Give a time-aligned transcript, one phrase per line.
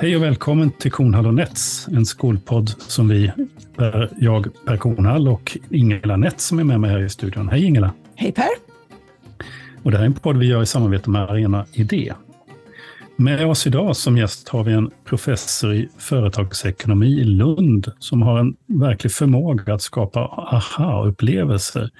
[0.00, 3.32] Hej och välkommen till Kornhall och Nets, en skolpodd som vi,
[4.18, 7.48] jag Per Kornhall och Ingela Nets som är med mig här i studion.
[7.48, 7.92] Hej Ingela!
[8.14, 8.48] Hej Per!
[9.82, 12.12] Och det här är en podd vi gör i samarbete med Arena Idé.
[13.16, 18.38] Med oss idag som gäst har vi en professor i företagsekonomi i Lund som har
[18.38, 21.90] en verklig förmåga att skapa aha-upplevelser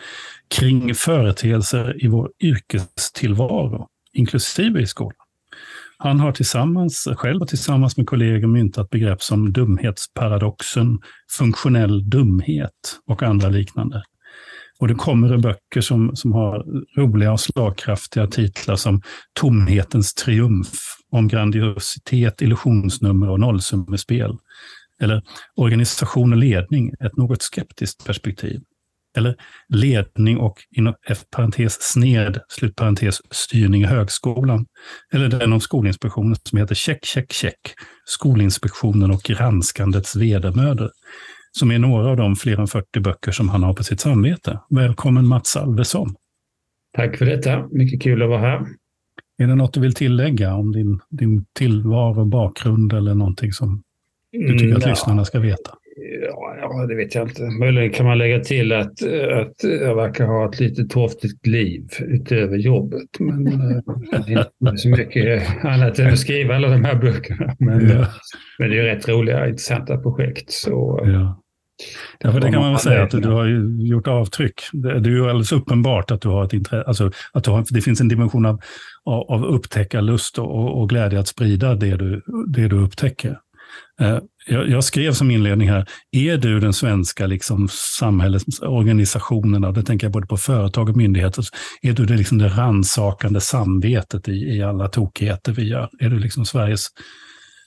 [0.48, 5.19] kring företeelser i vår yrkestillvaro, inklusive i skolan.
[6.02, 10.98] Han har tillsammans, själv och tillsammans med kollegor myntat begrepp som dumhetsparadoxen,
[11.38, 14.02] funktionell dumhet och andra liknande.
[14.78, 16.64] Och det kommer böcker som, som har
[17.00, 19.02] roliga och slagkraftiga titlar som
[19.40, 20.68] Tomhetens triumf,
[21.10, 24.36] om grandiositet, illusionsnummer och nollsummespel.
[25.00, 25.22] Eller
[25.56, 28.60] Organisation och ledning, ett något skeptiskt perspektiv.
[29.16, 29.36] Eller
[29.68, 30.94] ledning och inom
[31.36, 34.66] parentes sned, slutparentes styrning i högskolan.
[35.12, 37.60] Eller den om Skolinspektionen som heter Check, check, check.
[38.04, 40.90] Skolinspektionen och granskandets vedermödor
[41.52, 44.60] som är några av de fler än 40 böcker som han har på sitt samvete.
[44.70, 46.14] Välkommen Mats Alvesson.
[46.96, 47.68] Tack för detta.
[47.70, 48.66] Mycket kul att vara här.
[49.38, 53.82] Är det något du vill tillägga om din, din tillvaro, bakgrund eller någonting som
[54.32, 54.88] du tycker att ja.
[54.88, 55.70] lyssnarna ska veta?
[56.60, 57.42] Ja, det vet jag inte.
[57.42, 59.02] Möjligen kan man lägga till att,
[59.32, 63.08] att jag verkar ha ett lite torftigt liv utöver jobbet.
[63.18, 67.56] Men eh, inte så mycket annat än att skriva alla de här böckerna.
[67.58, 68.06] Men, ja.
[68.58, 70.50] men det är rätt roliga, intressanta projekt.
[70.50, 71.42] Så, ja.
[72.18, 73.46] Ja, för det kan man väl säga att du, har
[73.80, 74.60] gjort avtryck.
[74.72, 77.80] Det, det är ju alldeles uppenbart att du har ett intresse, alltså att har, det
[77.80, 78.60] finns en dimension av,
[79.04, 83.38] av, av upptäckarlust och, och glädje att sprida det du, det du upptäcker.
[84.00, 90.12] Eh, jag, skrev som inledning här, är du den svenska liksom, samhällsorganisationen, det tänker jag
[90.12, 91.44] både på företag och myndigheter,
[91.82, 95.88] är du det, liksom, det rannsakande samvetet i, i alla tokigheter vi gör?
[96.00, 96.86] Är du liksom Sveriges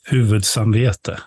[0.09, 1.17] huvudsamvete?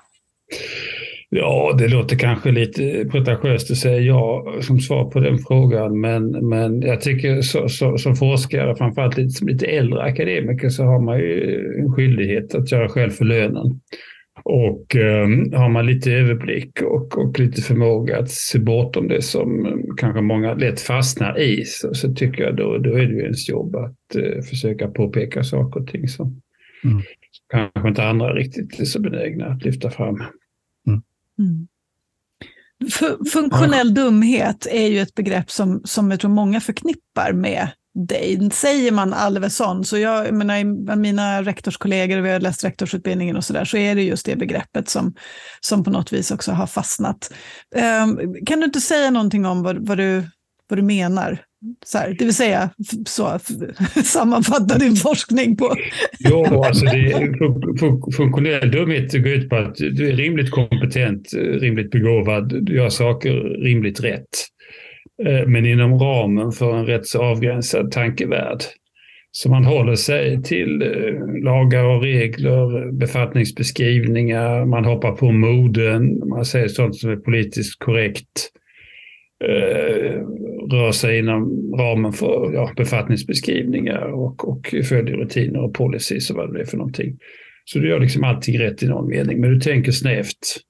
[1.31, 6.49] Ja, det låter kanske lite pretentiöst att säga ja som svar på den frågan, men,
[6.49, 11.01] men jag tycker så, så, som forskare, framförallt lite, som lite äldre akademiker, så har
[11.01, 13.81] man ju en skyldighet att göra själv för lönen.
[14.43, 19.83] Och eh, har man lite överblick och, och lite förmåga att se bortom det som
[19.97, 23.49] kanske många lätt fastnar i så, så tycker jag då, då är det ju ens
[23.49, 26.43] jobb att eh, försöka påpeka saker och ting som
[26.85, 27.03] mm.
[27.51, 30.23] kanske inte andra riktigt är så benägna att lyfta fram.
[30.87, 31.03] Mm.
[31.39, 31.67] Mm.
[33.33, 38.51] Funktionell dumhet är ju ett begrepp som, som jag tror många förknippar med dig.
[38.53, 43.65] Säger man Alvesson, så jag, jag menar, mina rektorskollegor, vi har läst rektorsutbildningen och sådär,
[43.65, 45.15] så är det just det begreppet som,
[45.61, 47.33] som på något vis också har fastnat.
[48.03, 50.23] Um, kan du inte säga någonting om vad, vad, du,
[50.69, 51.43] vad du menar?
[51.87, 52.71] Så här, det vill säga,
[53.07, 53.39] så,
[54.05, 55.77] sammanfatta din forskning på.
[56.19, 61.91] jo, alltså det är, funktionell dumhet går ut på att du är rimligt kompetent, rimligt
[61.91, 63.33] begåvad, du gör saker
[63.63, 64.29] rimligt rätt.
[65.27, 68.61] Eh, men inom ramen för en rätt så avgränsad tankevärld.
[69.31, 76.45] Så man håller sig till eh, lagar och regler, befattningsbeskrivningar, man hoppar på moden, man
[76.45, 78.51] säger sånt som är politiskt korrekt,
[79.45, 80.21] eh,
[80.73, 86.55] rör sig inom ramen för ja, befattningsbeskrivningar och, och följer rutiner och policies och vad
[86.55, 87.19] det är för någonting.
[87.65, 90.66] Så du gör liksom allting rätt i någon mening, men du tänker snävt.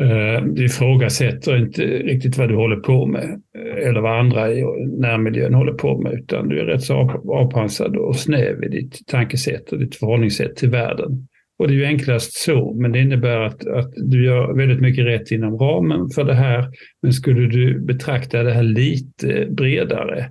[0.00, 4.62] Eh, du ifrågasätter inte riktigt vad du håller på med eh, eller vad andra i
[4.98, 6.94] närmiljön håller på med utan du är rätt så
[7.28, 11.26] avpansad och snäv i ditt tankesätt och ditt förhållningssätt till världen.
[11.58, 15.04] Och det är ju enklast så, men det innebär att, att du gör väldigt mycket
[15.04, 16.68] rätt inom ramen för det här.
[17.02, 20.26] Men skulle du betrakta det här lite bredare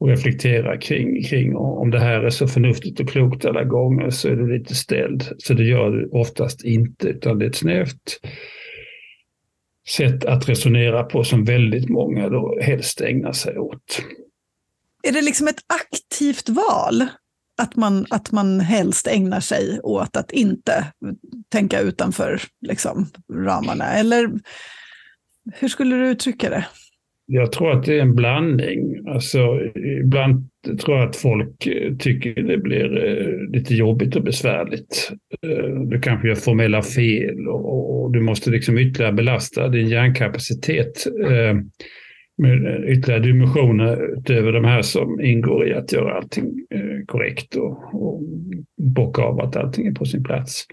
[0.00, 4.28] och reflektera kring, kring om det här är så förnuftigt och klokt alla gånger så
[4.28, 5.24] är du lite ställd.
[5.38, 8.20] Så det gör du oftast inte, utan det är ett snävt
[9.90, 14.02] sätt att resonera på som väldigt många då helst ägnar sig åt.
[15.02, 17.06] Är det liksom ett aktivt val?
[17.62, 20.86] Att man, att man helst ägnar sig åt att inte
[21.48, 23.84] tänka utanför liksom, ramarna?
[23.84, 24.30] Eller
[25.52, 26.66] hur skulle du uttrycka det?
[27.26, 29.08] Jag tror att det är en blandning.
[29.08, 29.38] Alltså,
[30.04, 35.12] ibland tror jag att folk eh, tycker det blir eh, lite jobbigt och besvärligt.
[35.42, 41.06] Eh, du kanske gör formella fel och, du måste liksom ytterligare belasta din hjärnkapacitet
[42.38, 46.66] med ytterligare dimensioner utöver de här som ingår i att göra allting
[47.06, 48.22] korrekt och, och
[48.94, 50.66] bocka av att allting är på sin plats.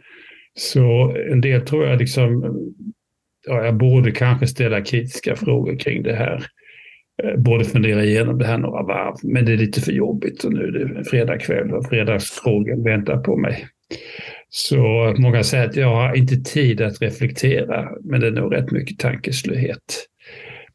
[0.54, 2.44] Så en del tror jag liksom
[3.48, 6.46] ja, jag borde kanske ställa kritiska frågor kring det här.
[7.24, 10.54] Eh, borde fundera igenom det här några varv, men det är lite för jobbigt och
[10.54, 13.68] nu är det fredag kväll och fredagsfrågan väntar på mig.
[14.50, 14.78] Så
[15.18, 19.00] många säger att jag har inte tid att reflektera, men det är nog rätt mycket
[19.00, 20.08] tankeslöhet.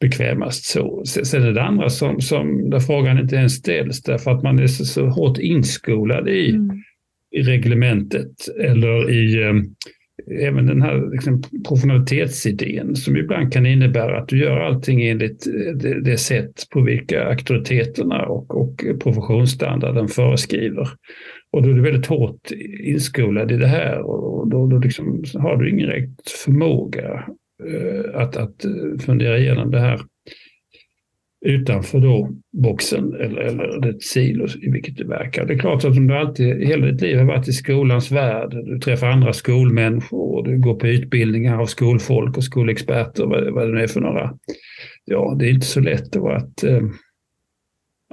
[0.00, 1.02] Bekvämast så.
[1.04, 4.66] Sen är det andra som, som där frågan inte ens ställs därför att man är
[4.66, 6.82] så, så hårt inskolad i, mm.
[7.30, 9.74] i reglementet eller i um,
[10.40, 15.76] även den här liksom, professionalitetsidén som ibland kan innebära att du gör allting enligt eh,
[15.76, 20.88] det, det sätt på vilka auktoriteterna och, och professionsstandarden föreskriver.
[21.52, 22.50] Och då är du väldigt hårt
[22.84, 27.24] inskolad i det här och då, då liksom har du ingen rätt förmåga
[27.68, 30.00] eh, att, att eh, fundera igenom det här
[31.44, 35.46] utanför då boxen eller, eller det silo i vilket du verkar.
[35.46, 38.50] Det är klart att om du alltid, hela ditt liv har varit i skolans värld,
[38.50, 43.74] du träffar andra skolmänniskor, du går på utbildningar av skolfolk och skolexperter, vad, vad det
[43.74, 44.34] nu är för några.
[45.04, 46.82] Ja, det är inte så lätt då att, eh,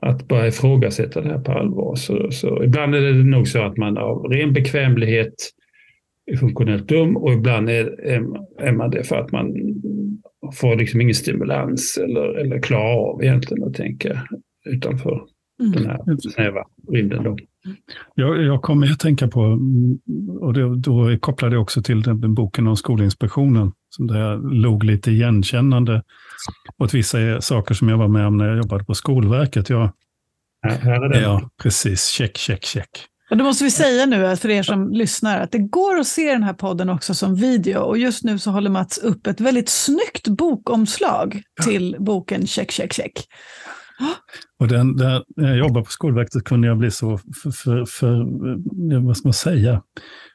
[0.02, 1.96] att bara ifrågasätta det här på allvar.
[1.96, 5.34] Så, så ibland är det nog så att man av ren bekvämlighet
[6.38, 8.24] funktionellt dum och ibland är, är,
[8.60, 9.54] är man det för att man
[10.54, 14.28] får liksom ingen stimulans eller, eller klarar av egentligen att tänka
[14.66, 15.22] utanför
[15.62, 15.72] mm.
[15.72, 17.24] den här snäva rymden.
[17.24, 17.38] Då.
[18.16, 19.60] Jag, jag kommer att tänka på,
[20.40, 24.84] och det, då kopplade jag också till den, boken om Skolinspektionen, som där jag låg
[24.84, 26.04] lite igenkännande
[26.78, 29.70] åt vissa saker som jag var med om när jag jobbade på Skolverket.
[29.70, 29.92] Jag,
[30.62, 31.22] ja, här är det.
[31.22, 32.08] ja, precis.
[32.08, 32.90] Check, check, check.
[33.30, 36.32] Och då måste vi säga nu för er som lyssnar att det går att se
[36.32, 39.70] den här podden också som video och just nu så håller Mats upp ett väldigt
[39.70, 43.12] snyggt bokomslag till boken Check, check, check.
[44.60, 49.06] Och den, där, när jag jobbade på Skolverket kunde jag bli så för, för, för,
[49.06, 49.82] vad ska man säga,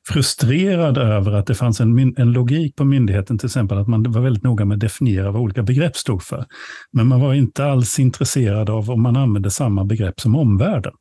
[0.08, 4.20] frustrerad över att det fanns en, en logik på myndigheten, till exempel att man var
[4.20, 6.44] väldigt noga med att definiera vad olika begrepp stod för.
[6.92, 10.92] Men man var inte alls intresserad av om man använde samma begrepp som omvärlden.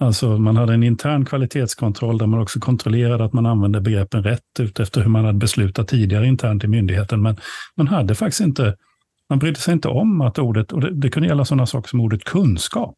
[0.00, 4.60] Alltså man hade en intern kvalitetskontroll där man också kontrollerade att man använde begreppen rätt
[4.60, 7.22] utefter hur man hade beslutat tidigare internt i myndigheten.
[7.22, 7.36] Men
[7.76, 8.76] man hade faktiskt inte,
[9.30, 12.00] man brydde sig inte om att ordet, och det, det kunde gälla sådana saker som
[12.00, 12.96] ordet kunskap,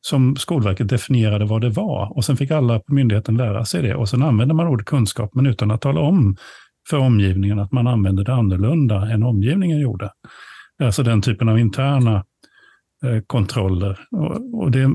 [0.00, 2.16] som Skolverket definierade vad det var.
[2.16, 3.94] Och sen fick alla på myndigheten lära sig det.
[3.94, 6.36] Och sen använde man ordet kunskap, men utan att tala om
[6.90, 10.10] för omgivningen att man använde det annorlunda än omgivningen gjorde.
[10.82, 12.24] Alltså den typen av interna
[13.04, 13.98] Eh, kontroller.
[14.52, 14.90] Och, det,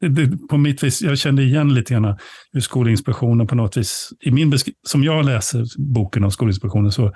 [0.00, 2.16] det, på mitt vis, jag kände igen lite grann
[2.52, 4.52] hur Skolinspektionen på något vis, i min
[4.86, 7.12] som jag läser boken om Skolinspektionen, så,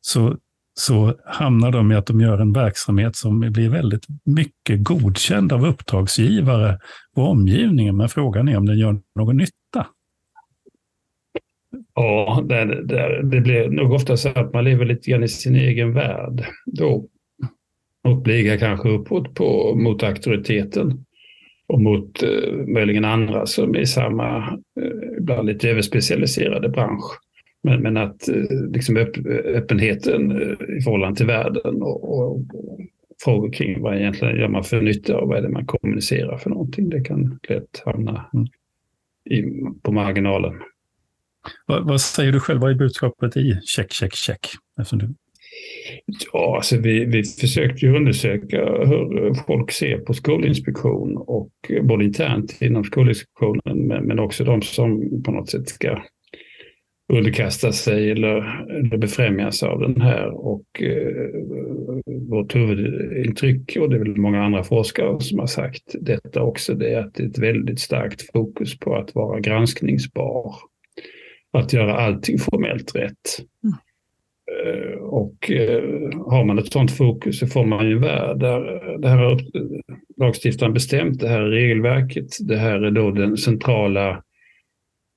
[0.00, 0.36] så,
[0.74, 5.66] så hamnar de i att de gör en verksamhet som blir väldigt mycket godkänd av
[5.66, 6.78] uppdragsgivare
[7.16, 7.96] och omgivningen.
[7.96, 9.86] Men frågan är om den gör någon nytta.
[11.94, 15.56] Ja, det, det, det blir nog ofta så att man lever lite grann i sin
[15.56, 17.08] egen värld då
[18.06, 21.04] och bliga kanske uppåt på, mot auktoriteten
[21.66, 24.38] och mot eh, möjligen andra som är i samma,
[24.80, 27.20] eh, ibland lite överspecialiserade bransch.
[27.62, 28.34] Men, men att eh,
[28.72, 32.40] liksom öpp, öppenheten eh, i förhållande till världen och, och, och,
[33.24, 36.50] frågor kring vad egentligen gör man för nytta och vad är det man kommunicerar för
[36.50, 38.46] någonting, det kan lätt hamna mm.
[39.30, 39.42] i,
[39.82, 40.54] på marginalen.
[41.66, 44.46] Vad, vad, säger du själv, vad är budskapet i check, check, check?
[44.80, 45.14] Eftersom du
[46.32, 51.50] Ja, alltså vi, vi försökte ju undersöka hur folk ser på skolinspektion och
[51.82, 56.02] både internt inom skolinspektionen men, men också de som på något sätt ska
[57.12, 60.28] underkasta sig eller, eller befrämjas av den här.
[60.28, 61.26] Och eh,
[62.28, 66.94] vårt huvudintryck, och det är väl många andra forskare som har sagt detta också, det
[66.94, 70.54] är att det är ett väldigt starkt fokus på att vara granskningsbar.
[71.52, 73.38] Att göra allting formellt rätt.
[73.64, 73.76] Mm.
[74.52, 75.82] Eh, och eh,
[76.26, 79.40] har man ett sådant fokus så får man ju en värld där det här har
[80.16, 84.22] lagstiftaren bestämt, det här är regelverket, det här är då den centrala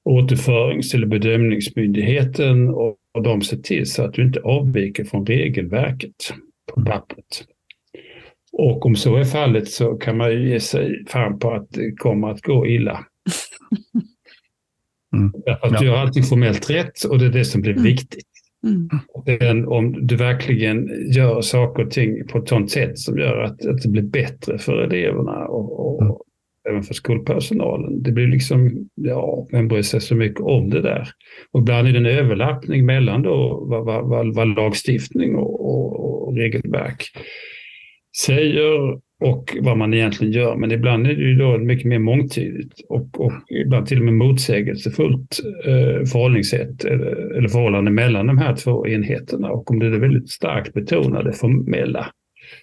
[0.06, 6.34] återförings eller bedömningsmyndigheten och, de ser till så att du inte avviker från regelverket
[6.74, 7.46] på pappret.
[8.52, 11.92] Och om så är fallet så kan man ju ge sig fan på att det
[11.92, 13.06] kommer att gå illa.
[15.14, 15.32] Mm.
[15.46, 15.80] Därför att ja.
[15.80, 17.84] du gör allting formellt rätt och det är det som blir mm.
[17.84, 18.28] viktigt.
[18.64, 19.68] Mm.
[19.68, 23.82] om du verkligen gör saker och ting på ett sådant sätt som gör att, att
[23.82, 26.14] det blir bättre för eleverna och, och mm.
[26.70, 28.04] även för skolpersonalen.
[28.04, 31.10] Det blir liksom, ja, vem bryr sig så mycket om det där?
[31.52, 36.28] Och ibland är det en överlappning mellan då vad, vad, vad, vad lagstiftning och, och,
[36.28, 37.04] och regelverk
[38.18, 40.56] säger och vad man egentligen gör.
[40.56, 43.32] Men ibland är det ju då mycket mer mångtydigt och, och
[43.66, 49.50] ibland till och med motsägelsefullt eh, förhållningssätt eller, eller förhållande mellan de här två enheterna.
[49.50, 52.06] Och om det är väldigt starkt betonade formella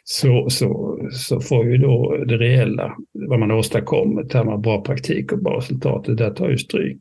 [0.05, 2.97] så, så, så får ju då det reella,
[3.29, 7.01] vad man åstadkommer, termer av bra praktik och bra resultat, det där tar ju stryk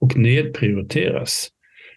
[0.00, 1.48] och nedprioriteras.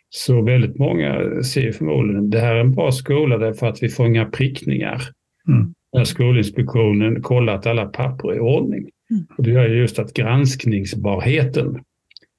[0.10, 4.08] Så väldigt många ser förmodligen det här är en bra skola därför att vi får
[4.08, 5.02] inga prickningar.
[5.48, 5.74] Mm.
[5.98, 8.90] När Skolinspektionen kollat alla papper i ordning.
[9.12, 9.26] Mm.
[9.38, 11.80] Och det gör just att granskningsbarheten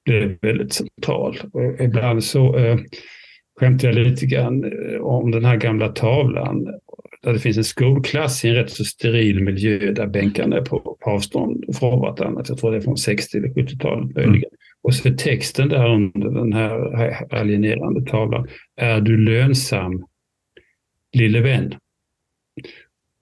[0.05, 1.37] blir väldigt central.
[1.53, 2.79] Och ibland så eh,
[3.59, 6.67] skämtar jag lite grann eh, om den här gamla tavlan
[7.23, 10.97] där det finns en skolklass i en rätt så steril miljö där bänkarna är på,
[11.01, 12.49] på avstånd från vartannat.
[12.49, 14.35] Jag tror det är från 60 eller 70-talet möjligen.
[14.35, 14.49] Mm.
[14.81, 18.47] Och så är texten där under den här alienerande tavlan.
[18.75, 20.05] Är du lönsam,
[21.13, 21.75] lille vän?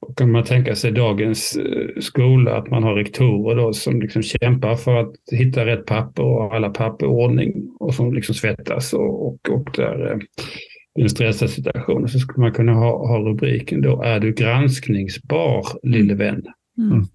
[0.07, 4.21] Och kan man tänka sig dagens eh, skola, att man har rektorer då som liksom
[4.21, 8.93] kämpar för att hitta rätt papper och alla papper i ordning och som liksom svettas
[8.93, 10.17] och, och, och där eh,
[10.99, 15.65] i en stressad situation så skulle man kunna ha, ha rubriken då, är du granskningsbar
[15.83, 16.45] lille vän?
[16.77, 17.05] Mm.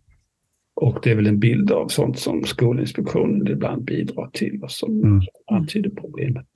[0.74, 5.02] Och det är väl en bild av sånt som Skolinspektionen ibland bidrar till och som
[5.02, 5.20] mm.
[5.50, 6.46] antyder problemet.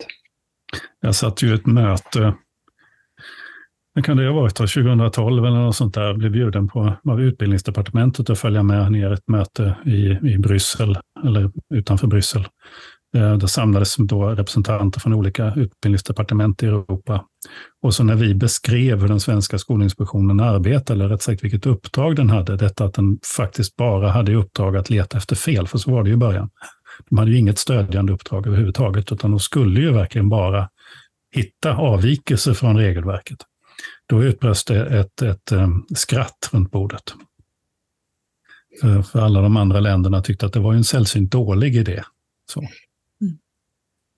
[1.00, 2.34] Jag satt ju ett möte,
[3.96, 8.30] när kan det ha varit, 2012 eller något sånt där, blev bjuden på av utbildningsdepartementet
[8.30, 12.46] att följa med ner ett möte i, i Bryssel, eller utanför Bryssel.
[13.16, 17.24] Eh, det samlades då representanter från olika utbildningsdepartement i Europa.
[17.82, 22.16] Och så när vi beskrev hur den svenska Skolinspektionen arbetar, eller rätt sagt vilket uppdrag
[22.16, 25.78] den hade, detta att den faktiskt bara hade i uppdrag att leta efter fel, för
[25.78, 26.50] så var det ju i början.
[27.10, 30.68] De hade ju inget stödjande uppdrag överhuvudtaget, utan de skulle ju verkligen bara
[31.34, 33.38] hitta avvikelser från regelverket.
[34.06, 37.14] Då utbröt det ett, ett, ett eh, skratt runt bordet.
[38.80, 42.02] För, för alla de andra länderna tyckte att det var en sällsynt dålig idé.
[42.52, 42.64] Så.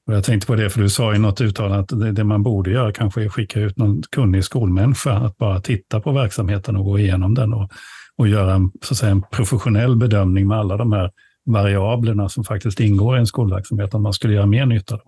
[0.07, 2.43] Och jag tänkte på det, för du sa i något uttalande att det, det, man
[2.43, 6.85] borde göra kanske är skicka ut någon kunnig skolmänniska att bara titta på verksamheten och
[6.85, 7.71] gå igenom den och,
[8.17, 11.13] och göra en, så att säga, en professionell bedömning med alla de här
[11.45, 14.97] variablerna som faktiskt ingår i en skolverksamhet, om man skulle göra mer nytta.
[14.97, 15.03] Då.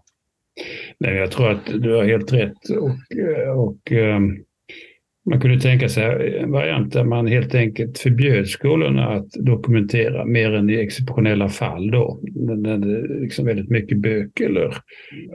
[1.01, 2.71] Nej, jag tror att du har helt rätt.
[2.71, 2.91] Och,
[3.57, 4.45] och um
[5.31, 10.55] man kunde tänka sig en variant där man helt enkelt förbjöd skolorna att dokumentera mer
[10.55, 12.21] än i exceptionella fall då.
[12.35, 14.77] När det är liksom väldigt mycket bök eller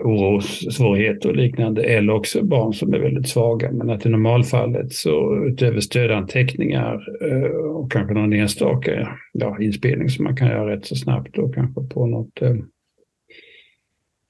[0.03, 1.83] orossvårigheter och liknande.
[1.83, 3.71] Eller också barn som är väldigt svaga.
[3.71, 10.23] Men att i normalfallet så utöver stödanteckningar eh, och kanske någon enstaka ja, inspelning som
[10.23, 12.55] man kan göra rätt så snabbt då kanske på något eh,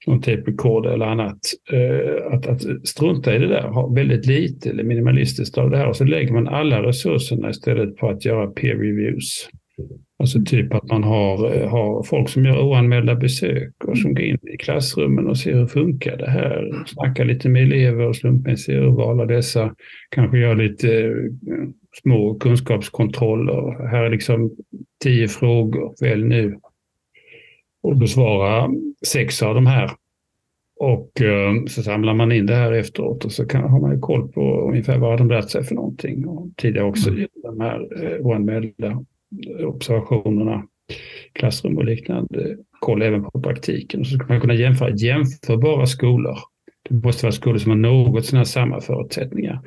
[0.06, 1.38] någon tape recorder eller annat.
[1.72, 5.88] Eh, att, att strunta i det där, ha väldigt lite eller minimalistiskt av det här
[5.88, 9.48] och så lägger man alla resurserna istället på att göra peer reviews.
[10.18, 14.24] Alltså typ att man har, eh, har folk som gör oanmälda besök och som går
[14.24, 16.84] in i klassrummen och ser hur funkar det här.
[16.86, 19.74] Snackar lite med elever och slumpmässiga urval av dessa.
[20.10, 21.12] Kanske gör lite eh,
[22.02, 23.88] små kunskapskontroller.
[23.88, 24.56] Här är liksom
[25.04, 26.56] tio frågor, välj nu
[27.86, 28.70] och besvara
[29.06, 29.90] sex av de här.
[30.80, 34.00] Och eh, så samlar man in det här efteråt och så kan, har man ju
[34.00, 36.26] koll på ungefär vad de lärt sig för någonting.
[36.26, 37.28] Och tidigare också mm.
[37.42, 39.04] de här eh, oanmälda
[39.64, 40.66] observationerna,
[41.32, 42.56] klassrum och liknande.
[42.80, 44.00] Koll även på praktiken.
[44.00, 46.38] Och så ska man kunna jämföra jämförbara skolor.
[46.88, 49.60] Det måste vara skolor som har något sådana samma förutsättningar.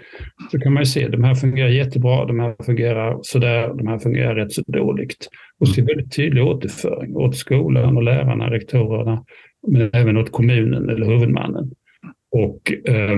[0.51, 3.99] Så kan man ju se, de här fungerar jättebra, de här fungerar sådär, de här
[3.99, 5.27] fungerar rätt så dåligt.
[5.59, 9.23] Och så är det väldigt tydlig återföring åt skolan och lärarna, rektorerna,
[9.67, 11.71] men även åt kommunen eller huvudmannen.
[12.31, 13.17] Och eh,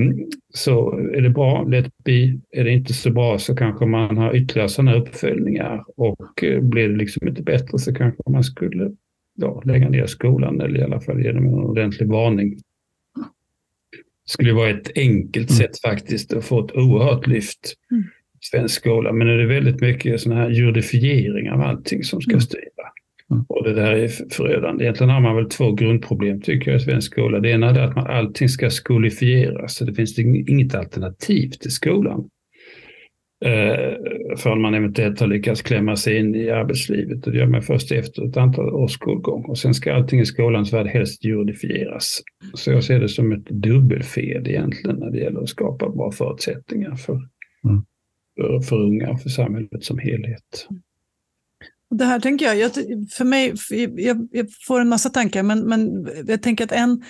[0.53, 2.39] så är det bra, let be.
[2.51, 6.89] Är det inte så bra så kanske man har ytterligare sådana uppföljningar och eh, blir
[6.89, 8.91] det liksom inte bättre så kanske man skulle
[9.36, 12.58] ja, lägga ner skolan eller i alla fall ge dem en ordentlig varning.
[14.25, 15.57] Det skulle vara ett enkelt mm.
[15.57, 17.73] sätt faktiskt att få ett oerhört lyft.
[17.91, 18.03] Mm
[18.41, 19.13] svensk skola.
[19.13, 22.41] Men är det väldigt mycket sån här juridifiering av allting som ska mm.
[22.41, 22.61] styra.
[23.31, 23.45] Mm.
[23.49, 24.83] Och det där är förödande.
[24.83, 27.39] Egentligen har man väl två grundproblem tycker jag i svensk skola.
[27.39, 29.75] Det ena är att man, allting ska skolifieras.
[29.75, 32.29] Så det finns inget alternativ till skolan.
[33.45, 37.25] Eh, förrän man eventuellt har lyckats klämma sig in i arbetslivet.
[37.25, 39.45] Och det gör man först efter ett antal års skolgång.
[39.45, 42.21] Och sen ska allting i skolans värld helst juridifieras.
[42.53, 46.95] Så jag ser det som ett dubbelfel egentligen när det gäller att skapa bra förutsättningar
[46.95, 47.13] för
[47.63, 47.83] mm
[48.69, 50.67] för unga och för samhället som helhet.
[51.89, 52.71] Det här tänker jag, jag
[53.12, 53.53] för mig,
[53.98, 57.03] jag, jag, får en massa tankar, men, men jag tänker att en,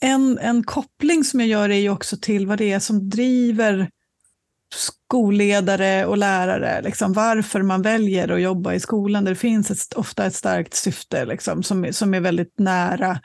[0.00, 3.88] en, en koppling som jag gör är ju också till vad det är som driver
[4.74, 9.92] skolledare och lärare, liksom, varför man väljer att jobba i skolan där det finns ett,
[9.96, 13.20] ofta ett starkt syfte liksom, som, som är väldigt nära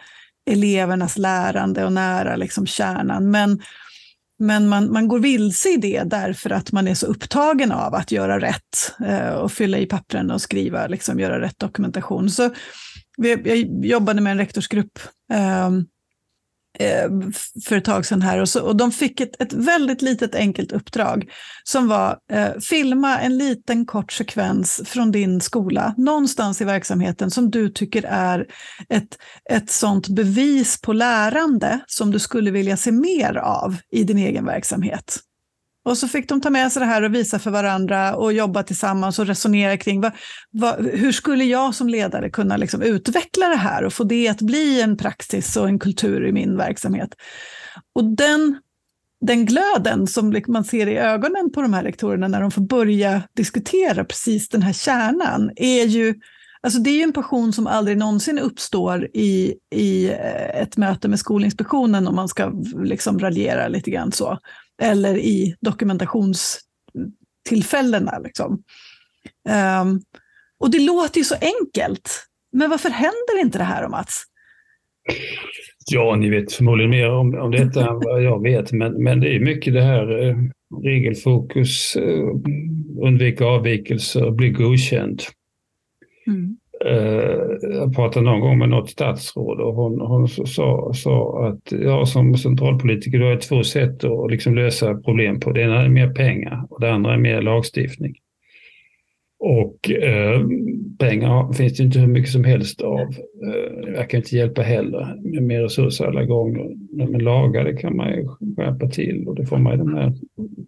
[0.50, 3.31] elevernas lärande och nära liksom, kärnan.
[3.31, 3.62] Men
[4.39, 8.12] Men man, man går vilse i det därför att man är så upptagen av att
[8.12, 12.29] göra rätt eh, och fylla i pappren och skriva, liksom göra rätt dokumentation.
[12.29, 12.50] Så
[13.17, 15.00] vi, jag jobbade med en rektorsgrupp
[15.33, 15.69] eh, Eh,
[16.80, 17.10] Eh,
[17.66, 20.72] för ett tag sedan här och, så, och de fick ett, ett väldigt litet enkelt
[20.72, 21.32] uppdrag
[21.63, 27.51] som var eh, filma en liten kort sekvens från din skola någonstans i verksamheten som
[27.51, 28.46] du tycker är
[28.90, 29.18] ett,
[29.50, 34.46] ett sånt bevis på lärande som du skulle vilja se mer av i din egen
[34.46, 35.20] verksamhet.
[35.84, 38.64] Och så fick de ta med sig det här och visa för varandra och jobba
[38.64, 40.12] tillsammans och resonera kring vad,
[40.52, 44.42] vad, hur skulle jag som ledare kunna liksom utveckla det här och få det att
[44.42, 47.10] bli en praxis och en kultur i min verksamhet.
[47.96, 48.62] Och den,
[49.26, 53.24] den glöden som man ser i ögonen på de här rektorerna när de får börja
[53.36, 56.16] diskutera precis den här kärnan är ju
[56.64, 61.08] Alltså det är ju en passion som aldrig någonsin uppstår i, i eh, ett möte
[61.08, 62.52] med Skolinspektionen om man ska
[62.84, 64.38] liksom raljera lite grann så
[64.82, 68.20] eller i dokumentationstillfällena.
[68.20, 68.64] Liksom.
[69.82, 70.02] Um,
[70.60, 74.24] och det låter ju så enkelt, men varför händer inte det här, Mats?
[75.86, 79.36] Ja, ni vet förmodligen mer om, om detta än vad jag vet, men, men det
[79.36, 80.36] är mycket det här eh,
[80.84, 82.26] regelfokus, eh,
[83.02, 85.22] undvika avvikelser, bli godkänd.
[86.28, 86.58] Mm.
[86.86, 92.08] Eh, jag pratade någon gång med något statsråd och hon, hon sa, sa att jag
[92.08, 95.52] som centralpolitiker har är två sätt att liksom lösa problem på.
[95.52, 98.16] Det ena är mer pengar och det andra är mer lagstiftning.
[99.44, 100.42] Och eh,
[101.00, 103.00] pengar finns det inte hur mycket som helst av.
[103.00, 106.72] Eh, verkar inte hjälpa heller med mer resurser alla gånger.
[107.08, 110.14] Men lagar det kan man ju skärpa till och det får man ju de här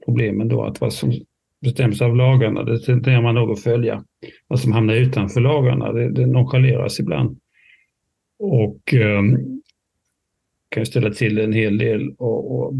[0.06, 1.12] problemen då att vad som
[1.64, 2.64] bestäms av lagarna.
[2.64, 4.04] Det tenderar man nog att följa.
[4.48, 7.40] Vad som hamnar utanför lagarna, det, det nonchaleras ibland.
[8.40, 9.22] Och eh,
[10.70, 12.74] kan ställa till en hel del och, och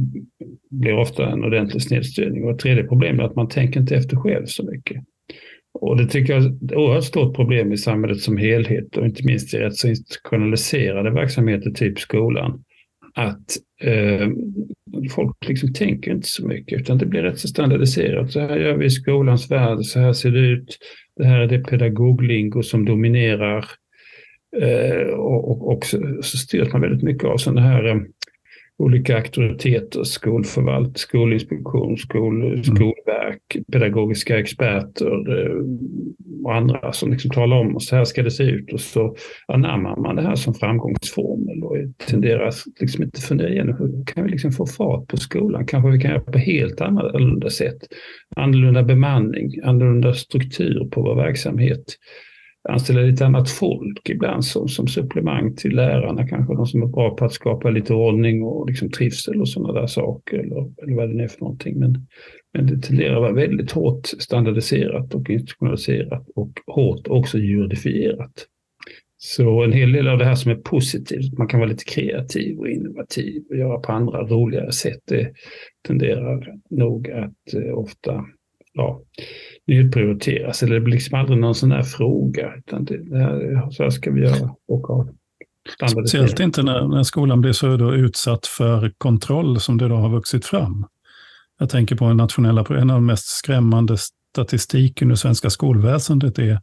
[0.70, 2.44] blir ofta en ordentlig snedstyrning.
[2.44, 5.04] Och ett tredje problem är att man tänker inte efter själv så mycket.
[5.74, 9.26] Och det tycker jag är ett oerhört stort problem i samhället som helhet och inte
[9.26, 12.64] minst i rätt så institutionaliserade verksamheter, typ skolan.
[13.16, 14.30] Att eh,
[15.12, 18.32] folk liksom tänker inte så mycket utan det blir rätt så standardiserat.
[18.32, 20.78] Så här gör vi i skolans värld, så här ser det ut.
[21.16, 23.66] Det här är det pedagoglingo som dominerar.
[24.62, 28.02] Eh, och, och, och så, så styrs man väldigt mycket av sådana här eh,
[28.80, 32.64] olika auktoriteter, skolförvalt, skolinspektion, skol, mm.
[32.64, 35.56] skolverk, pedagogiska experter eh,
[36.44, 39.16] och andra som liksom talar om så här ska det se ut och så
[39.48, 44.32] anammar man det här som framgångsformel och tenderar liksom inte fundera igenom hur kan vi
[44.32, 45.66] liksom få fart på skolan?
[45.66, 47.78] Kanske vi kan göra på helt annorlunda sätt.
[48.36, 51.84] Annorlunda bemanning, annorlunda struktur på vår verksamhet
[52.70, 56.88] Alltså, anställa lite annat folk ibland som, som supplement till lärarna, kanske de som är
[56.88, 60.96] bra på att skapa lite ordning och liksom trivsel och sådana där saker eller, eller
[60.96, 61.80] vad det nu är för någonting.
[61.80, 62.08] Men,
[62.54, 68.48] men det tenderar att vara väldigt hårt standardiserat och institutionaliserat och hårt också juridifierat.
[69.18, 72.60] Så en hel del av det här som är positivt, man kan vara lite kreativ
[72.60, 75.32] och innovativ och göra på andra roligare sätt, det
[75.88, 78.26] tenderar nog att eh, ofta
[78.74, 79.02] ja,
[79.68, 80.38] nedprioriteras.
[80.38, 82.56] Eller alltså, det blir liksom aldrig någon sån här fråga.
[82.56, 84.50] Utan det, det här, så här ska vi göra.
[84.68, 85.08] Och
[85.90, 90.10] Speciellt inte när, när skolan blir så då utsatt för kontroll som det då har
[90.10, 90.86] vuxit fram.
[91.60, 93.98] Jag tänker på en nationella, en av de mest skrämmande
[94.34, 96.60] statistiken ur svenska skolväsendet är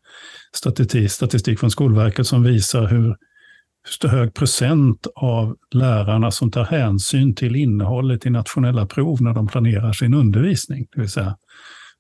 [0.57, 3.17] statistik, statistik från Skolverket som visar hur
[4.09, 9.93] hög procent av lärarna som tar hänsyn till innehållet i nationella prov när de planerar
[9.93, 10.87] sin undervisning.
[10.95, 11.37] Det vill säga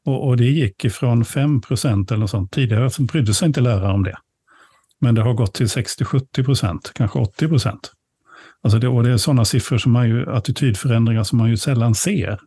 [0.06, 2.52] och, och det gick ifrån 5 procent eller något sånt.
[2.52, 4.16] Tidigare så brydde sig inte lärare om det.
[5.00, 7.92] Men det har gått till 60-70 procent, kanske 80 procent.
[8.62, 11.94] Alltså det, och det är sådana siffror som man ju, attitydförändringar som man ju sällan
[11.94, 12.40] ser.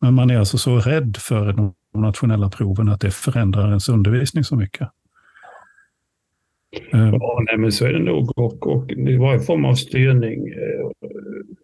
[0.00, 4.44] Men man är alltså så rädd för de nationella proven att det förändrar ens undervisning
[4.44, 4.88] så mycket.
[6.90, 8.38] Ja, nej, men så är det nog.
[8.38, 10.48] Och, och det var en form av styrning.
[10.48, 11.10] Eh,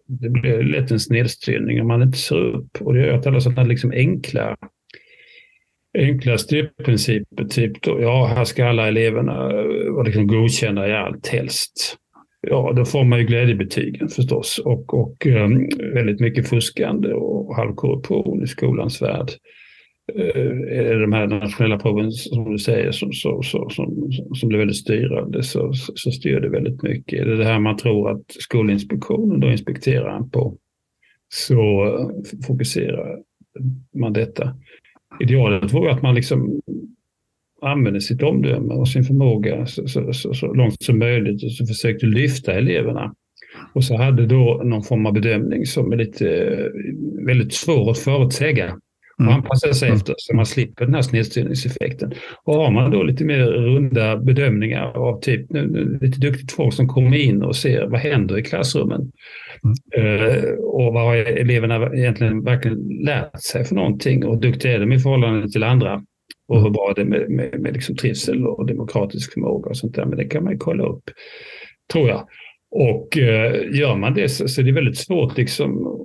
[0.05, 2.77] det blir lätt en snedstyrning om man inte ser upp.
[2.79, 4.57] Och det gör att alla sådana liksom enkla
[5.97, 11.27] Enklaste principen, typ då, ja, här ska alla eleverna eh, vara liksom godkända i allt
[11.27, 11.97] helst.
[12.41, 18.43] Ja, då får man ju glädjebetygen förstås och, och um, väldigt mycket fuskande och halvkorruption
[18.43, 19.29] i skolans värld.
[20.17, 24.77] Uh, de här nationella proven, som du säger, som, så, så, som, som blir väldigt
[24.77, 27.19] styrande, så, så styr det väldigt mycket.
[27.19, 30.57] Är det det här man tror att Skolinspektionen då inspekterar på,
[31.33, 32.09] så uh,
[32.47, 33.19] fokuserar
[33.95, 34.55] man detta
[35.19, 36.61] idealet vore att man liksom
[37.61, 41.65] använde sitt omdöme och sin förmåga så, så, så, så, långt som möjligt och så
[41.65, 43.13] försökte lyfta eleverna.
[43.73, 47.97] Och så hade då någon form av bedömning som är lite eh, väldigt svår att
[47.97, 48.79] förutsäga
[49.27, 49.97] och anpassa sig mm.
[49.97, 52.13] efter så man slipper den här snedstyrningseffekten.
[52.43, 55.45] Och har man då lite mer runda bedömningar av typ
[56.01, 59.11] lite duktigt folk som kommer in och ser vad händer i klassrummen
[59.97, 60.19] mm.
[60.19, 64.93] uh, och vad har eleverna egentligen verkligen lärt sig för någonting och duktiga är de
[64.93, 66.03] i förhållande till andra
[66.47, 69.95] och hur bra det är med, med, med liksom trivsel och demokratisk förmåga och sånt
[69.95, 70.05] där.
[70.05, 71.03] Men det kan man ju kolla upp,
[71.93, 72.27] tror jag.
[72.71, 75.95] Och uh, gör man det så, så är det väldigt svårt liksom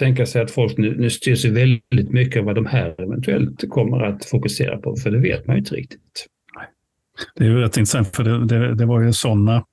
[0.00, 4.00] tänka sig att folk nu, nu styrs väldigt mycket av vad de här eventuellt kommer
[4.00, 6.26] att fokusera på, för det vet man ju inte riktigt.
[7.36, 9.64] Det är ju rätt intressant, för det, det, det var ju sådana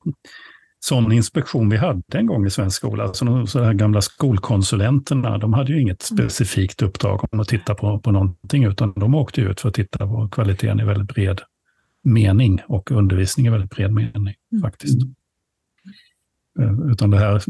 [0.80, 3.04] sån inspektion vi hade en gång i svensk skola.
[3.04, 7.76] Alltså de så här gamla skolkonsulenterna, de hade ju inget specifikt uppdrag om att titta
[7.76, 11.42] på, på någonting, utan de åkte ut för att titta på kvaliteten i väldigt bred
[12.04, 14.62] mening och undervisning i väldigt bred mening mm.
[14.62, 15.02] faktiskt.
[15.02, 15.16] Mm.
[16.60, 17.42] Eh, utan det här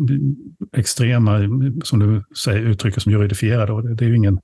[0.77, 1.39] extrema,
[1.83, 4.39] som du säger, uttrycker som juridifierade, det är ju ingen,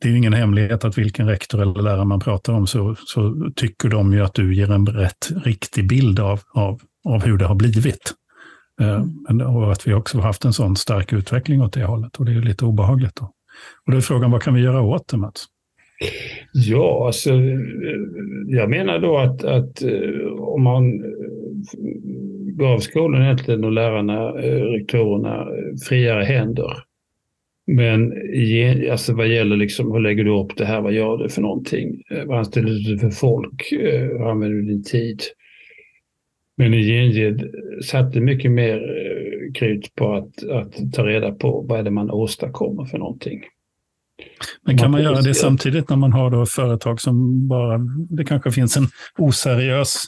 [0.00, 3.88] det är ingen hemlighet att vilken rektor eller lärare man pratar om så, så tycker
[3.88, 7.54] de ju att du ger en rätt riktig bild av, av, av hur det har
[7.54, 8.14] blivit.
[8.80, 12.16] Eh, men, och att vi också har haft en sån stark utveckling åt det hållet
[12.16, 13.16] och det är lite obehagligt.
[13.16, 13.24] Då.
[13.86, 15.44] Och då är frågan, vad kan vi göra åt det Mats?
[16.52, 17.30] Ja, alltså,
[18.46, 19.82] jag menar då att, att
[20.38, 21.02] om man
[22.58, 26.72] gav skolan egentligen och lärarna, eh, rektorerna, eh, friare händer.
[27.66, 28.12] Men
[28.90, 32.02] alltså vad gäller liksom, hur lägger du upp det här, vad gör du för någonting?
[32.10, 33.68] Eh, vad anställer du för folk?
[33.70, 35.22] Hur använder du din tid?
[36.56, 37.50] Men i gengäld
[37.84, 38.80] satte mycket mer
[39.54, 43.42] krut på att, att ta reda på vad är det man åstadkommer för någonting.
[44.62, 47.78] Men kan man göra det samtidigt när man har då företag som bara,
[48.10, 48.86] det kanske finns en
[49.18, 50.04] oseriös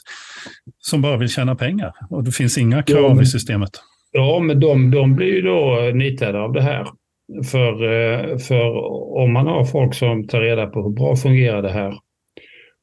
[0.79, 3.69] som bara vill tjäna pengar och det finns inga krav ja, men, i systemet?
[4.11, 6.87] Ja, men de, de blir ju då nitade av det här.
[7.51, 8.75] För, eh, för
[9.17, 11.93] om man har folk som tar reda på hur bra fungerar det här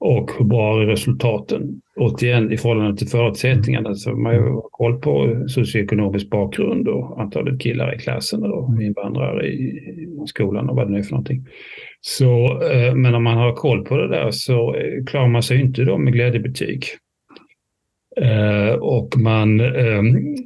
[0.01, 1.81] och hur bra är resultaten?
[1.97, 7.95] Återigen i förhållande till förutsättningarna så man har koll på socioekonomisk bakgrund och antalet killar
[7.95, 9.81] i klassen och invandrare i
[10.27, 11.47] skolan och vad det nu är för någonting.
[12.01, 15.61] Så, eh, men om man har koll på det där så eh, klarar man sig
[15.61, 16.85] inte då med glädjebetyg.
[18.20, 20.37] Eh, och man ehm,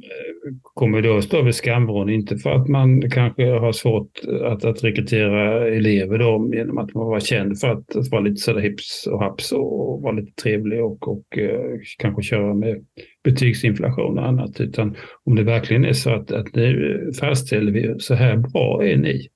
[0.63, 4.11] kommer då stå vid skamvrån, inte för att man kanske har svårt
[4.43, 8.41] att, att rekrytera elever då, genom att man var känd för att, att vara lite
[8.41, 12.85] sådär hips och haps och vara lite trevlig och, och eh, kanske köra med
[13.23, 18.13] betygsinflation och annat, utan om det verkligen är så att, att nu fastställer vi så
[18.13, 19.27] här bra är ni.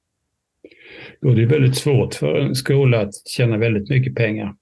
[1.21, 4.53] Då är det väldigt svårt för en skola att tjäna väldigt mycket pengar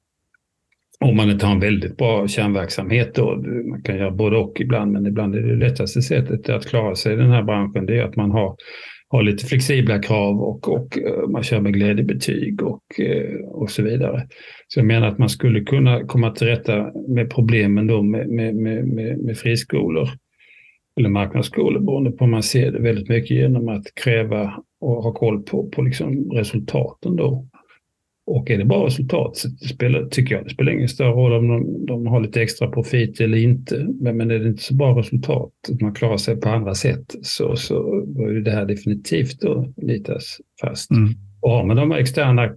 [1.03, 4.91] om man inte har en väldigt bra kärnverksamhet då, man kan göra både och ibland,
[4.91, 8.03] men ibland är det lättaste sättet att klara sig i den här branschen, det är
[8.03, 8.55] att man har,
[9.07, 13.83] har lite flexibla krav och, och eh, man kör med glädjebetyg och, eh, och så
[13.83, 14.27] vidare.
[14.67, 18.55] Så jag menar att man skulle kunna komma till rätta med problemen då med, med,
[18.55, 20.09] med, med friskolor
[20.99, 25.13] eller marknadsskolor beroende på hur man ser det väldigt mycket genom att kräva och ha
[25.13, 27.47] koll på, på liksom resultaten då.
[28.25, 31.47] Och är det bra resultat så spelar, tycker jag det spelar ingen större roll om
[31.47, 33.87] de, de har lite extra profit eller inte.
[34.01, 37.15] Men, men är det inte så bra resultat, att man klarar sig på andra sätt,
[37.21, 40.91] så, så bör det här definitivt då litas fast.
[40.91, 41.09] Mm.
[41.41, 42.51] Och har man de här externa eh,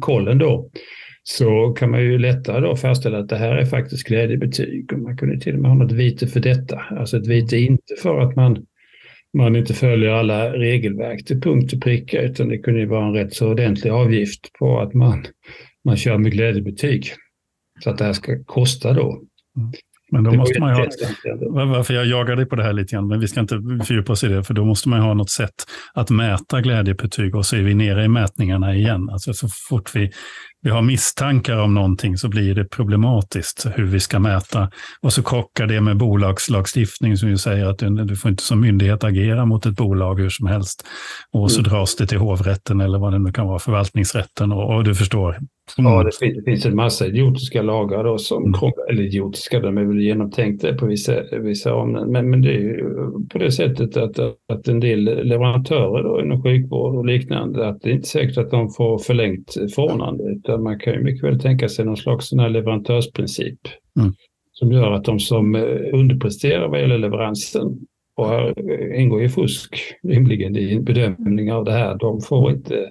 [0.00, 0.70] kollen då,
[1.22, 4.92] så kan man ju lättare då fastställa att det här är faktiskt glädjebetyg.
[4.92, 6.80] Och man kunde till och med ha något vite för detta.
[6.90, 8.66] Alltså ett vite inte för att man
[9.36, 13.12] man inte följer alla regelverk till punkt och pricka, utan det kunde ju vara en
[13.12, 15.26] rätt så ordentlig avgift på att man,
[15.84, 17.06] man kör med glädjebetyg.
[17.84, 19.12] Så att det här ska kosta då.
[19.56, 19.72] Mm.
[20.10, 22.92] Men då det måste man ju ha, varför jag jagar dig på det här lite
[22.94, 25.30] grann, men vi ska inte fördjupa oss i det, för då måste man ha något
[25.30, 25.54] sätt
[25.94, 29.08] att mäta glädjebetyg och så är vi nere i mätningarna igen.
[29.10, 30.10] Alltså så fort vi
[30.66, 34.70] vi har misstankar om någonting så blir det problematiskt hur vi ska mäta.
[35.00, 38.60] Och så krockar det med bolagslagstiftning som ju säger att du, du får inte som
[38.60, 40.86] myndighet agera mot ett bolag hur som helst.
[41.32, 41.70] Och så mm.
[41.70, 44.52] dras det till hovrätten eller vad det nu kan vara, förvaltningsrätten.
[44.52, 45.38] Och, och du förstår,
[45.78, 45.92] Mm.
[45.92, 48.72] Ja, det, det, finns en massa idiotiska lagar då som, mm.
[48.90, 52.12] eller idiotiska, de är väl genomtänkta på vissa, vissa områden.
[52.12, 52.84] Men, men det är ju
[53.30, 54.18] på det sättet att,
[54.52, 58.50] att en del leverantörer då inom sjukvård och liknande, att det är inte säkert att
[58.50, 60.24] de får förlängt förordnande,
[60.56, 63.58] utan man kan ju mycket väl tänka sig någon slags sån här leverantörsprincip
[63.98, 64.12] mm.
[64.52, 67.78] som gör att de som eh, underpresterar vad gäller leveransen
[68.16, 68.54] och här
[68.94, 72.90] ingår ju fusk rimligen i en bedömning av det här, de får inte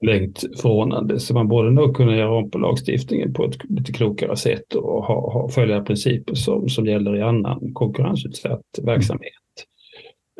[0.00, 1.20] förlängt förordnande.
[1.20, 5.04] Så man borde nog kunna göra om på lagstiftningen på ett lite klokare sätt och
[5.04, 9.32] ha, ha, följa principer som, som gäller i annan konkurrensutsatt verksamhet.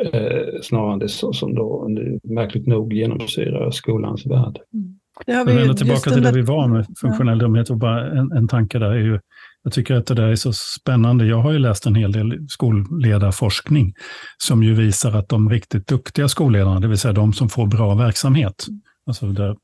[0.01, 4.59] Eh, snarare än det så som då nu märkligt nog genomsyrar skolans värld.
[4.75, 4.98] Mm.
[5.27, 8.33] Det har vi Men tillbaka till där vi var med funktionell dumhet och bara en,
[8.33, 9.21] en tanke där är ju
[9.63, 11.27] jag tycker att det där är så spännande.
[11.27, 13.95] Jag har ju läst en hel del skolledarforskning
[14.39, 17.95] som ju visar att de riktigt duktiga skolledarna, det vill säga de som får bra
[17.95, 18.67] verksamhet,
[19.07, 19.57] alltså där,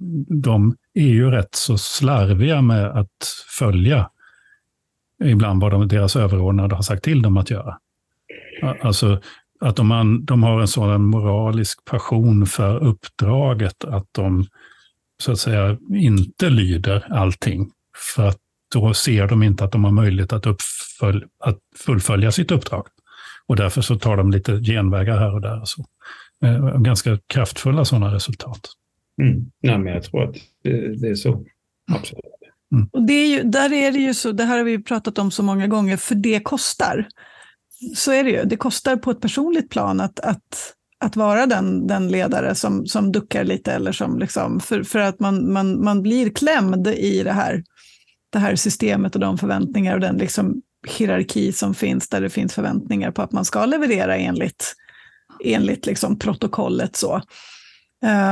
[0.42, 3.08] de är ju rätt så slarviga med att
[3.58, 4.10] följa
[5.24, 7.78] ibland vad de, deras överordnade har sagt till dem att göra.
[8.82, 9.20] Alltså
[9.60, 14.46] att de, de har en sådan moralisk passion för uppdraget att de
[15.22, 17.70] så att säga inte lyder allting
[18.14, 18.38] för att
[18.74, 22.86] då ser de inte att de har möjlighet att, uppfölj, att fullfölja sitt uppdrag.
[23.46, 25.60] Och därför så tar de lite genvägar här och där.
[25.60, 25.84] Och så.
[26.44, 28.68] Eh, ganska kraftfulla sådana resultat.
[29.22, 29.50] Mm.
[29.62, 31.44] Nej, men jag tror att det, det är så.
[31.92, 32.24] Absolut.
[32.72, 32.88] Mm.
[32.92, 35.30] Och det är ju, där är det ju så, det här har vi pratat om
[35.30, 37.08] så många gånger, för det kostar.
[37.96, 41.86] Så är det ju, det kostar på ett personligt plan att, att, att vara den,
[41.86, 46.02] den ledare som, som duckar lite, eller som liksom, för, för att man, man, man
[46.02, 47.64] blir klämd i det här
[48.34, 52.54] det här systemet och de förväntningar och den liksom hierarki som finns där det finns
[52.54, 54.74] förväntningar på att man ska leverera enligt,
[55.44, 56.96] enligt liksom protokollet.
[56.96, 57.22] Så.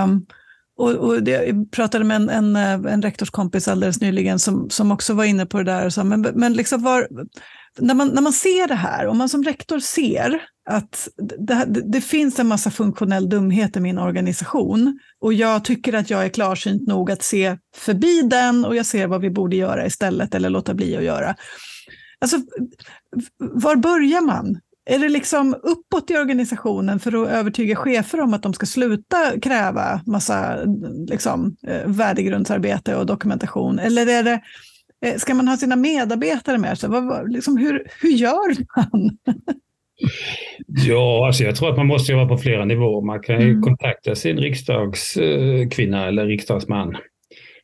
[0.05, 0.27] Um,
[0.77, 2.57] och, och det, jag pratade med en, en,
[2.87, 5.91] en rektorskompis alldeles nyligen som, som också var inne på det där.
[5.91, 7.09] Så, men men liksom var,
[7.79, 11.93] när, man, när man ser det här, om man som rektor ser att det, det,
[11.93, 16.29] det, finns en massa funktionell dumhet i min organisation och jag tycker att jag är
[16.29, 20.51] klarsynt nog att se förbi den och jag ser vad vi borde göra istället eller
[20.51, 21.37] låta bli att göra.
[22.21, 22.37] Alltså,
[23.39, 24.61] var börjar man?
[24.85, 29.41] Är det liksom uppåt i organisationen för att övertyga chefer om att de ska sluta
[29.41, 30.59] kräva massa
[31.09, 33.79] liksom, eh, värdegrundsarbete och dokumentation?
[33.79, 34.41] Eller är det,
[35.19, 36.91] ska man ha sina medarbetare med sig?
[37.29, 39.19] Liksom, hur, hur gör man?
[40.67, 43.07] Ja, alltså jag tror att man måste jobba på flera nivåer.
[43.07, 43.63] Man kan ju mm.
[43.63, 46.97] kontakta sin riksdagskvinna eller riksdagsman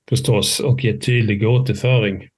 [0.08, 2.28] förstås och ge tydlig återföring.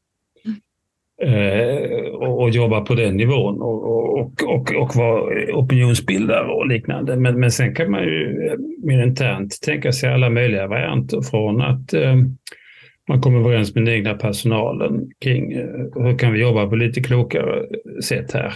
[1.22, 7.16] Eh, och, och, jobba på den nivån och, och, och, och vara opinionsbildare och liknande.
[7.16, 11.62] Men, men sen kan man ju eh, mer internt tänka sig alla möjliga varianter från
[11.62, 12.16] att eh,
[13.10, 17.00] man kommer överens med den egna personalen kring eh, hur kan vi jobba på lite
[17.00, 17.66] klokare
[18.02, 18.52] sätt här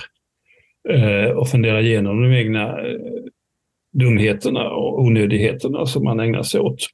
[0.88, 2.99] eh, och fundera igenom de egna eh,
[3.93, 6.87] dumheterna och onödigheterna som man ägnar sig åt.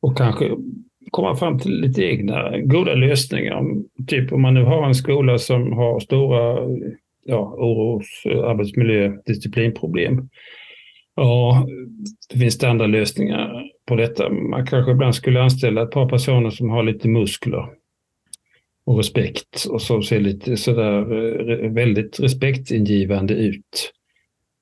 [0.00, 0.50] och kanske
[1.10, 3.62] komma fram till lite egna goda lösningar.
[4.06, 6.68] Typ om man nu har en skola som har stora
[7.24, 10.28] ja, oros, arbetsmiljö, disciplinproblem.
[11.16, 11.66] Ja,
[12.32, 14.30] det finns standardlösningar på detta.
[14.30, 17.68] Man kanske ibland skulle anställa ett par personer som har lite muskler
[18.86, 23.92] och respekt och som ser lite sådär eh, väldigt respektingivande ut.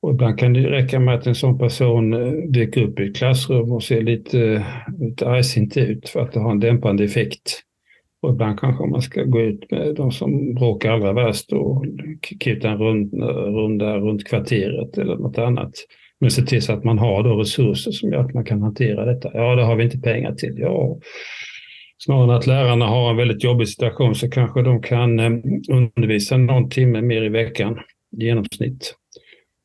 [0.03, 3.17] Och ibland kan det räcka med att en sån person eh, dyker upp i ett
[3.17, 4.63] klassrum och ser lite, eh,
[5.01, 7.63] lite argsint ut för att det har en dämpande effekt.
[8.23, 11.85] Och ibland kanske man ska gå ut med de som bråkar allra värst och
[12.41, 15.73] kuta en runda, runda runt kvarteret eller något annat.
[16.21, 19.05] Men se till så att man har då resurser som gör att man kan hantera
[19.05, 19.31] detta.
[19.35, 20.55] Ja, det har vi inte pengar till.
[20.59, 20.99] Ja,
[21.99, 25.31] snarare än att lärarna har en väldigt jobbig situation så kanske de kan eh,
[25.71, 27.79] undervisa någon timme mer i veckan
[28.19, 28.95] i genomsnitt.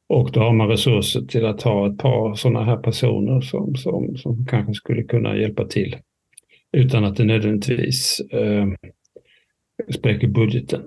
[0.10, 4.18] Och då har man resurser till att ha ett par sådana här personer som, som,
[4.18, 5.96] som kanske skulle kunna hjälpa till
[6.78, 8.68] utan att det nödvändigtvis eh,
[9.94, 10.82] spräcker budgeten.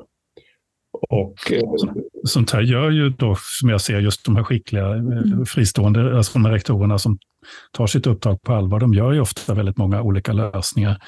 [1.10, 1.60] Och, eh,
[2.24, 5.46] Sånt här gör ju då, som jag ser, just de här skickliga eh, mm.
[5.46, 7.18] fristående, alltså de här rektorerna som
[7.72, 10.98] tar sitt uppdrag på allvar, de gör ju ofta väldigt många olika lösningar.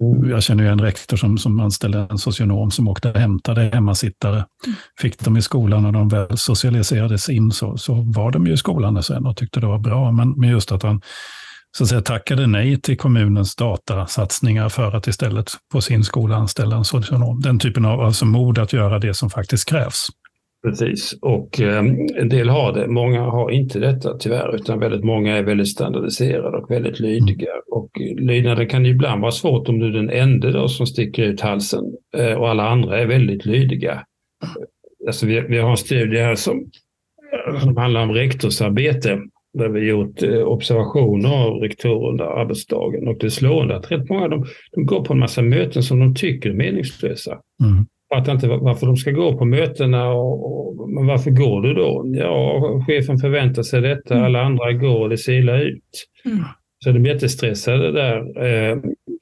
[0.00, 0.30] Mm.
[0.30, 4.36] Jag känner ju en rektor som, som anställde en socionom som åkte och hämtade hemmasittare.
[4.36, 4.76] Mm.
[5.00, 8.56] Fick dem i skolan och de väl socialiserades in så, så var de ju i
[8.56, 10.12] skolan sen och tyckte det var bra.
[10.12, 11.00] Men, men just att han
[11.76, 16.76] så att säga, tackade nej till kommunens datasatsningar för att istället på sin skola anställa
[16.76, 17.40] en socionom.
[17.40, 20.06] Den typen av alltså mod att göra det som faktiskt krävs.
[20.62, 21.78] Precis, och eh,
[22.16, 22.88] en del har det.
[22.88, 27.50] Många har inte detta tyvärr, utan väldigt många är väldigt standardiserade och väldigt lydiga.
[27.50, 27.62] Mm.
[27.70, 31.40] Och lydnaden kan ibland vara svårt om du är den enda då som sticker ut
[31.40, 31.84] halsen
[32.16, 34.04] eh, och alla andra är väldigt lydiga.
[35.06, 36.70] Alltså vi, vi har en studie här som,
[37.60, 39.18] som handlar om rektorsarbete
[39.58, 44.08] där vi gjort eh, observationer av rektorer under arbetsdagen och det är slående att rätt
[44.08, 47.30] många de, de går på en massa möten som de tycker är meningslösa.
[47.62, 47.86] Mm.
[48.14, 52.04] Fattar inte varför de ska gå på mötena och, och, men varför går du då?
[52.14, 54.26] Ja, chefen förväntar sig detta, mm.
[54.26, 56.06] alla andra går och det ser illa ut.
[56.24, 56.38] Mm.
[56.84, 58.78] Så de är jättestressade där, eh,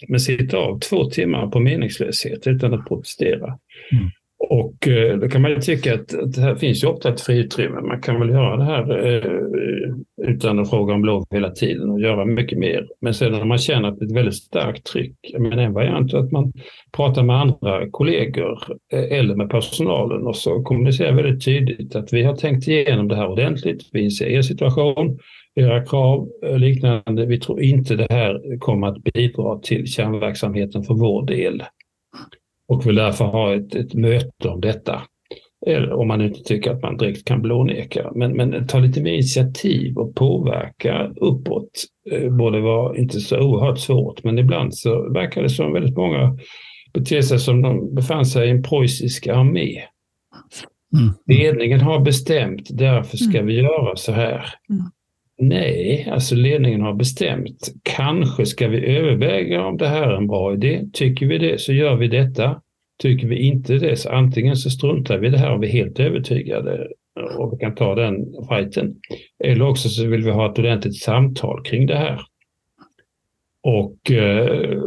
[0.09, 3.47] men sitter av två timmar på meningslöshet utan att protestera.
[3.93, 4.11] Mm.
[4.41, 7.21] Och eh, då kan man ju tycka att, att det här finns ju ofta ett
[7.21, 7.81] friutrymme.
[7.81, 9.95] Man kan väl göra det här eh,
[10.29, 12.89] utan att fråga om lov hela tiden och göra mycket mer.
[13.01, 16.53] Men sen när man känner ett väldigt starkt tryck, men en variant är att man
[16.97, 18.59] pratar med andra kollegor
[18.93, 23.17] eh, eller med personalen och så kommunicerar väldigt tydligt att vi har tänkt igenom det
[23.17, 23.89] här ordentligt.
[23.93, 25.19] Vi inser er situation,
[25.55, 27.27] era krav och liknande.
[27.27, 31.63] Vi tror inte det här kommer att bidra till kärnverksamheten för vår del
[32.69, 35.03] och vill därför ha ett, ett möte om detta.
[35.67, 38.13] Eller om man inte tycker att man direkt kan blåneka.
[38.15, 41.71] Men, men ta lite mer initiativ och påverka uppåt
[42.11, 46.39] eh, borde vara inte så oerhört svårt, men ibland så verkar det som väldigt många
[46.95, 49.83] beter sig som de befann sig i en preussisk armé.
[50.97, 51.15] Mm.
[51.27, 53.47] Ledningen har bestämt, därför ska mm.
[53.47, 54.45] vi göra så här.
[54.71, 54.85] Mm.
[55.41, 57.73] Nej, alltså ledningen har bestämt.
[57.83, 60.85] Kanske ska vi överväga om det här är en bra idé.
[60.93, 62.63] Tycker vi det så gör vi detta.
[63.03, 65.73] Tycker vi inte det så antingen så struntar vi i det här och vi är
[65.73, 66.89] helt övertygade
[67.39, 68.17] och vi kan ta den
[68.49, 68.95] fighten.
[69.45, 72.21] Eller också så vill vi ha ett ordentligt samtal kring det här.
[73.63, 74.79] Och eh,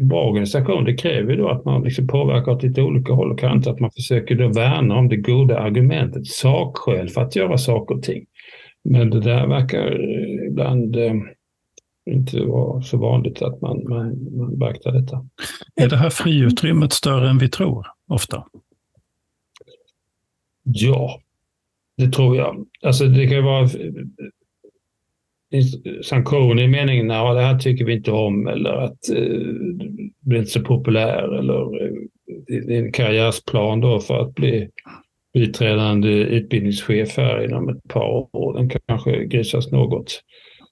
[0.00, 3.70] bra organisation, det kräver då att man liksom påverkar åt lite olika håll och kanter,
[3.70, 8.02] att man försöker då värna om det goda argumentet, sakskäl för att göra saker och
[8.02, 8.24] ting.
[8.84, 10.00] Men det där verkar
[10.46, 11.14] ibland eh,
[12.10, 15.28] inte vara så vanligt att man, man, man beaktar detta.
[15.74, 18.44] Är det här friutrymmet större än vi tror ofta?
[20.62, 21.20] Ja,
[21.96, 22.66] det tror jag.
[22.82, 23.68] Alltså det kan ju vara
[26.02, 29.38] sanktioner i meningen att det här tycker vi inte om eller att eh,
[30.20, 34.70] blir inte så populär eller eh, en karriärsplan då för att bli
[35.34, 38.58] biträdande utbildningschef här inom ett par år.
[38.58, 40.20] Den kanske grisas något.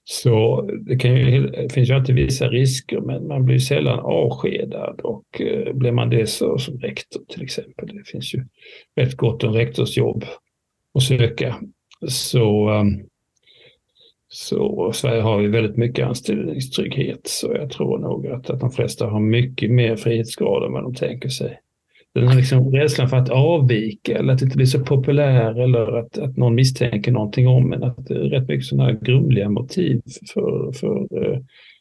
[0.05, 5.01] Så det, kan ju, det finns ju alltid vissa risker, men man blir sällan avskedad
[5.03, 8.45] och eh, blir man det så som rektor till exempel, det finns ju
[8.95, 10.25] rätt gott om rektorsjobb
[10.95, 11.55] att söka.
[12.07, 12.87] Så, ehm,
[14.27, 19.07] så Sverige har ju väldigt mycket anställningstrygghet, så jag tror nog att, att de flesta
[19.07, 21.59] har mycket mer frihetsgrad än vad de tänker sig
[22.13, 26.17] den här liksom rädslan för att avvika eller att inte bli så populär eller att,
[26.17, 27.83] att någon misstänker någonting om en.
[27.83, 30.01] Att det är rätt mycket sådana grumliga motiv
[30.33, 31.39] för, för uh,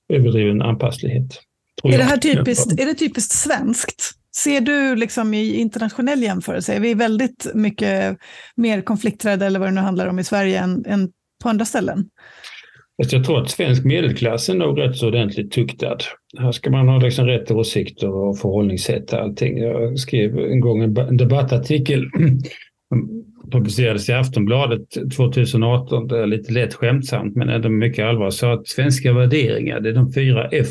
[0.09, 1.41] överdriven anpasslighet.
[1.85, 4.03] Är det här typiskt, är det typiskt svenskt?
[4.37, 8.19] Ser du liksom i internationell jämförelse, är vi väldigt mycket
[8.57, 11.09] mer konflikträdda eller vad det nu handlar om i Sverige än, än
[11.43, 12.05] på andra ställen?
[13.11, 15.99] Jag tror att svensk medelklass är nog rätt så ordentligt tuktad.
[16.39, 19.59] Här ska man ha liksom rätt åsikter och förhållningssätt till allting.
[19.59, 22.05] Jag skrev en gång en debattartikel
[23.53, 28.69] publicerades i Aftonbladet 2018, det är lite lätt skämtsamt men ändå mycket allvar, sa att
[28.69, 30.69] svenska värderingar, det är de fyra F.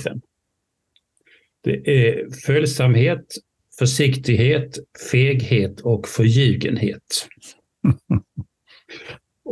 [1.63, 3.25] Det är följsamhet,
[3.79, 4.77] försiktighet,
[5.11, 7.27] feghet och förljugenhet.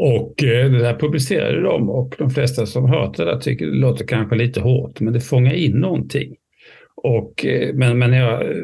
[0.02, 3.78] Och eh, det där publicerade de och de flesta som hört det där tycker det
[3.78, 6.36] låter kanske lite hårt, men det fångar in någonting.
[6.96, 8.56] Och, eh, men, men när jag eh,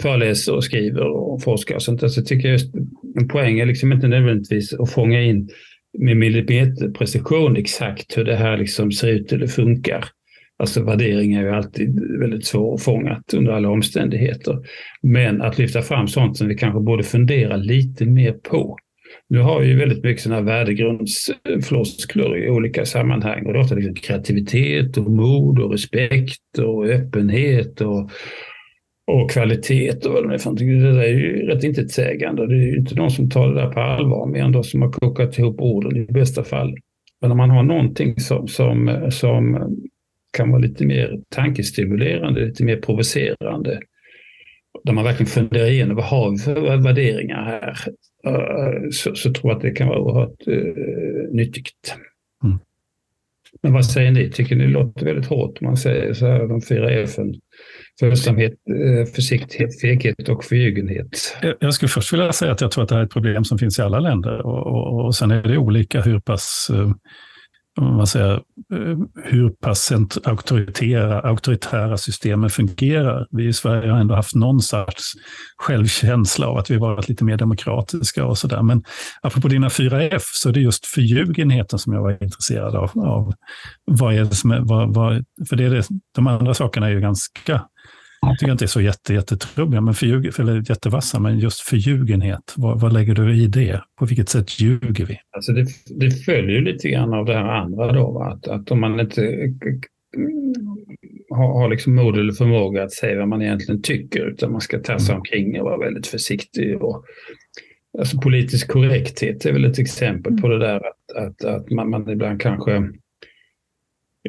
[0.00, 2.74] föreläser och skriver och forskar och sånt där, så tycker jag just
[3.20, 5.48] en poäng är liksom inte nödvändigtvis att fånga in
[5.98, 10.04] med millimeterprecision exakt hur det här liksom ser ut eller funkar.
[10.58, 14.58] Alltså värderingar är ju alltid väldigt svårfångat under alla omständigheter.
[15.02, 18.78] Men att lyfta fram sånt som vi kanske borde fundera lite mer på.
[19.28, 23.62] Nu har vi ju väldigt mycket sådana värdegrundsfloskler eh, i olika sammanhang och det är
[23.62, 28.10] ofta liksom kreativitet och mod och respekt och öppenhet och,
[29.06, 30.80] och kvalitet och vad det är för någonting.
[30.80, 32.46] Det där är ju rätt intetsägande.
[32.46, 34.82] Det är ju inte någon som tar det där på allvar mer än de som
[34.82, 36.74] har kokat ihop orden i bästa fall.
[37.20, 39.58] Men om man har någonting som, som, som
[40.36, 43.80] kan vara lite mer tankestimulerande, lite mer provocerande,
[44.84, 47.76] där man verkligen funderar igenom vad har vi för värderingar här,
[48.90, 51.94] så, så tror jag att det kan vara oerhört uh, nyttigt.
[52.44, 52.58] Mm.
[53.62, 54.30] Men vad säger ni?
[54.30, 57.10] Tycker ni det låter väldigt hårt om man säger så här, de fyra F?
[58.00, 61.36] Följsamhet, eh, försiktighet, feghet och förljugenhet.
[61.60, 63.58] Jag skulle först vilja säga att jag tror att det här är ett problem som
[63.58, 64.46] finns i alla länder.
[64.46, 66.70] Och, och, och sen är det olika hur pass
[67.80, 68.32] man säger,
[68.72, 69.92] eh, hur pass
[70.24, 73.26] auktoritära, auktoritära systemen fungerar.
[73.30, 75.12] Vi i Sverige har ändå haft någon sorts
[75.56, 78.62] självkänsla av att vi varit lite mer demokratiska och sådär.
[78.62, 78.84] Men
[79.22, 82.90] apropå dina fyra F så är det just förljugenheten som jag var intresserad av.
[82.98, 83.32] av
[83.84, 86.90] vad är det som är, vad, vad, för det är det, de andra sakerna är
[86.90, 87.62] ju ganska
[88.28, 92.80] jag tycker inte är så jätte, jättetrubbiga, men förljug, eller jättevassa, men just förljugenhet, vad,
[92.80, 93.82] vad lägger du i det?
[93.98, 95.18] På vilket sätt ljuger vi?
[95.36, 95.66] Alltså det,
[96.00, 99.22] det följer lite grann av det här andra då, att, att om man inte
[101.30, 104.78] har, har liksom mod eller förmåga att säga vad man egentligen tycker, utan man ska
[104.78, 105.20] tassa mm.
[105.20, 106.82] omkring och vara väldigt försiktig.
[106.82, 107.04] Och,
[107.98, 112.10] alltså politisk korrekthet är väl ett exempel på det där att, att, att man, man
[112.10, 112.88] ibland kanske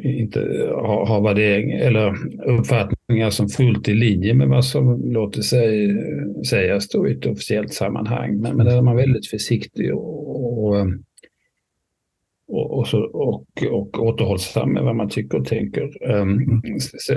[0.04, 0.39] inte
[0.76, 5.95] har, har värdering eller uppfattningar som fullt i linje med vad som låter sig
[6.50, 8.41] sägas då i ett officiellt sammanhang.
[8.41, 10.76] Men, men där är man väldigt försiktig och, och
[12.48, 16.12] och, och, så, och, och återhållsam med vad man tycker och tänker.
[16.12, 16.62] Um,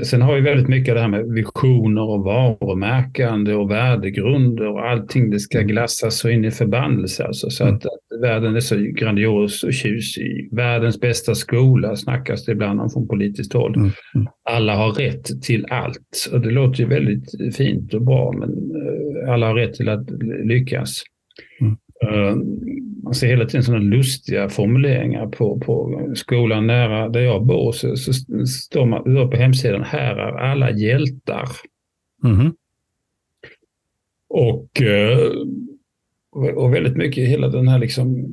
[0.05, 5.31] sen har vi väldigt mycket det här med visioner och varumärkande och värdegrunder och allting
[5.31, 5.69] det ska mm.
[5.69, 7.25] glassas så in i förbannelse.
[7.25, 7.77] Alltså, så mm.
[7.77, 10.49] att, att, världen är så grandios och tjusig.
[10.53, 13.75] Världens bästa skola snackas det ibland om från politiskt håll.
[13.77, 13.91] Mm.
[14.51, 19.33] Alla har rätt till allt och det låter ju väldigt fint och bra men uh,
[19.33, 20.11] alla har rätt till att
[20.45, 21.03] lyckas.
[21.61, 21.77] Mm.
[22.05, 22.37] Uh,
[23.11, 27.73] man ser hela tiden sådana lustiga formuleringar på, på skolan nära där jag bor.
[27.73, 28.13] Så, så
[28.47, 31.49] står man på hemsidan, här är alla hjältar.
[32.25, 32.53] Mm.
[34.29, 35.19] Och, eh,
[36.55, 38.27] och väldigt mycket hela den här liksom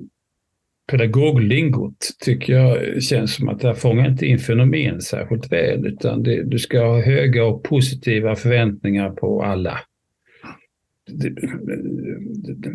[0.91, 6.23] pedagoglingot tycker jag känns som att det här fångar inte in fenomen särskilt väl utan
[6.23, 9.79] det, du ska ha höga och positiva förväntningar på alla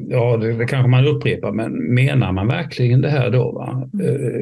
[0.09, 3.53] ja, det, det kanske man upprepar, men menar man verkligen det här då?
[3.53, 3.91] Va?
[4.05, 4.41] Eh,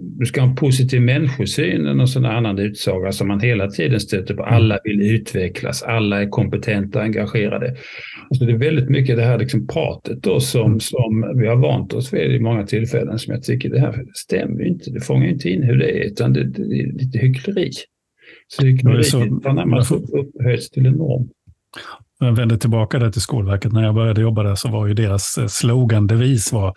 [0.00, 4.34] du ska ha en positiv människosyn och sån annan utsaga som man hela tiden stöter
[4.34, 4.42] på.
[4.42, 7.76] Alla vill utvecklas, alla är kompetenta och engagerade.
[8.30, 11.92] Alltså det är väldigt mycket det här liksom pratet då som, som vi har vant
[11.92, 14.90] oss vid i många tillfällen som jag tycker det här stämmer inte.
[14.90, 17.70] Det fångar inte in hur det är utan det, det är lite hyckleri.
[18.48, 21.28] Så hyckleriet har närmast upphöjts till en norm
[22.18, 23.72] jag vänder tillbaka där till Skolverket.
[23.72, 26.74] När jag började jobba där så var ju deras eh, slogandevis var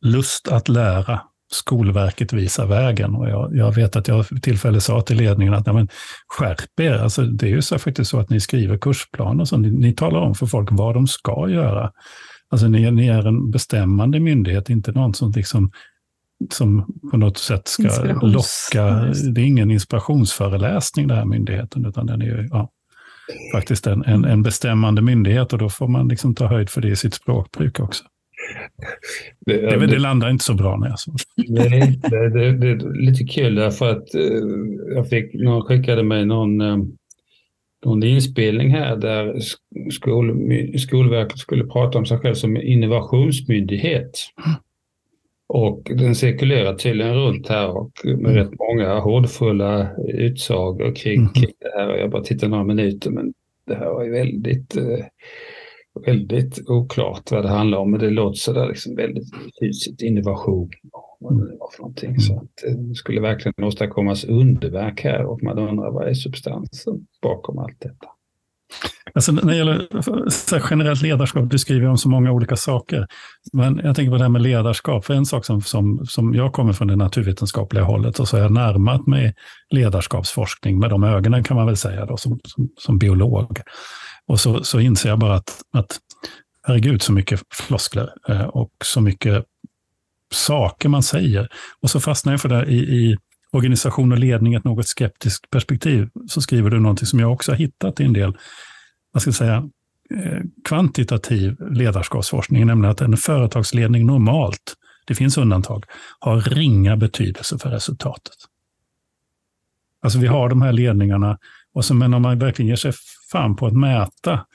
[0.00, 1.20] lust att lära.
[1.52, 3.14] Skolverket visar vägen.
[3.14, 5.88] Och jag, jag vet att jag tillfälle sa till ledningen att nej, men,
[6.26, 6.92] skärp er.
[6.92, 9.44] Alltså, det är ju så faktiskt så att ni skriver kursplaner.
[9.44, 11.90] Så ni, ni talar om för folk vad de ska göra.
[12.50, 15.70] Alltså, ni, ni är en bestämmande myndighet, inte någon som liksom
[16.50, 18.84] som på något sätt ska locka.
[19.34, 22.70] Det är ingen inspirationsföreläsning den här myndigheten, utan den är ja,
[23.54, 26.88] faktiskt en, en, en bestämmande myndighet och då får man liksom ta höjd för det
[26.88, 28.04] i sitt språkbruk också.
[29.46, 31.14] Det, det, det, det landar inte så bra när jag såg
[31.48, 34.22] Nej, det, det, det är lite kul därför att eh,
[34.94, 36.76] jag fick, någon skickade mig någon, eh,
[37.84, 39.40] någon inspelning här där
[39.90, 44.10] skol, Skolverket skulle prata om sig själv som innovationsmyndighet.
[45.48, 48.34] Och den cirkulerar tydligen runt här och med mm.
[48.34, 51.32] rätt många hårdfulla utsagor kring, mm.
[51.32, 51.96] kring det här.
[51.96, 53.32] Jag bara tittar några minuter men
[53.66, 55.04] det här var ju väldigt, eh,
[56.06, 57.90] väldigt oklart vad det handlar om.
[57.90, 59.28] Men det låter sådär liksom väldigt
[59.60, 62.08] tjusigt, innovation och vad det var för någonting.
[62.08, 62.20] Mm.
[62.20, 67.06] Så att eh, det skulle verkligen åstadkommas underverk här och man undrar vad är substansen
[67.22, 68.06] bakom allt detta.
[69.14, 73.06] Alltså när det gäller generellt ledarskap, du skriver om så många olika saker.
[73.52, 75.04] Men jag tänker på det här med ledarskap.
[75.04, 78.42] För en sak som, som, som jag kommer från det naturvetenskapliga hållet och så har
[78.42, 79.34] jag närmat mig
[79.70, 83.60] ledarskapsforskning med de ögonen kan man väl säga då, som, som, som biolog.
[84.26, 85.98] Och så, så inser jag bara att, att
[86.66, 89.44] herregud så mycket floskler eh, och så mycket
[90.32, 91.48] saker man säger.
[91.80, 93.16] Och så fastnar jag för det i, i
[93.54, 97.56] organisation och ledning ett något skeptiskt perspektiv, så skriver du någonting som jag också har
[97.56, 98.36] hittat i en del,
[99.12, 99.68] vad ska jag säga,
[100.14, 104.74] eh, kvantitativ ledarskapsforskning, nämligen att en företagsledning normalt,
[105.06, 105.84] det finns undantag,
[106.20, 108.36] har ringa betydelse för resultatet.
[110.02, 111.38] Alltså vi har de här ledningarna,
[111.74, 112.92] och så, men om man verkligen ger sig
[113.32, 114.46] fan på att mäta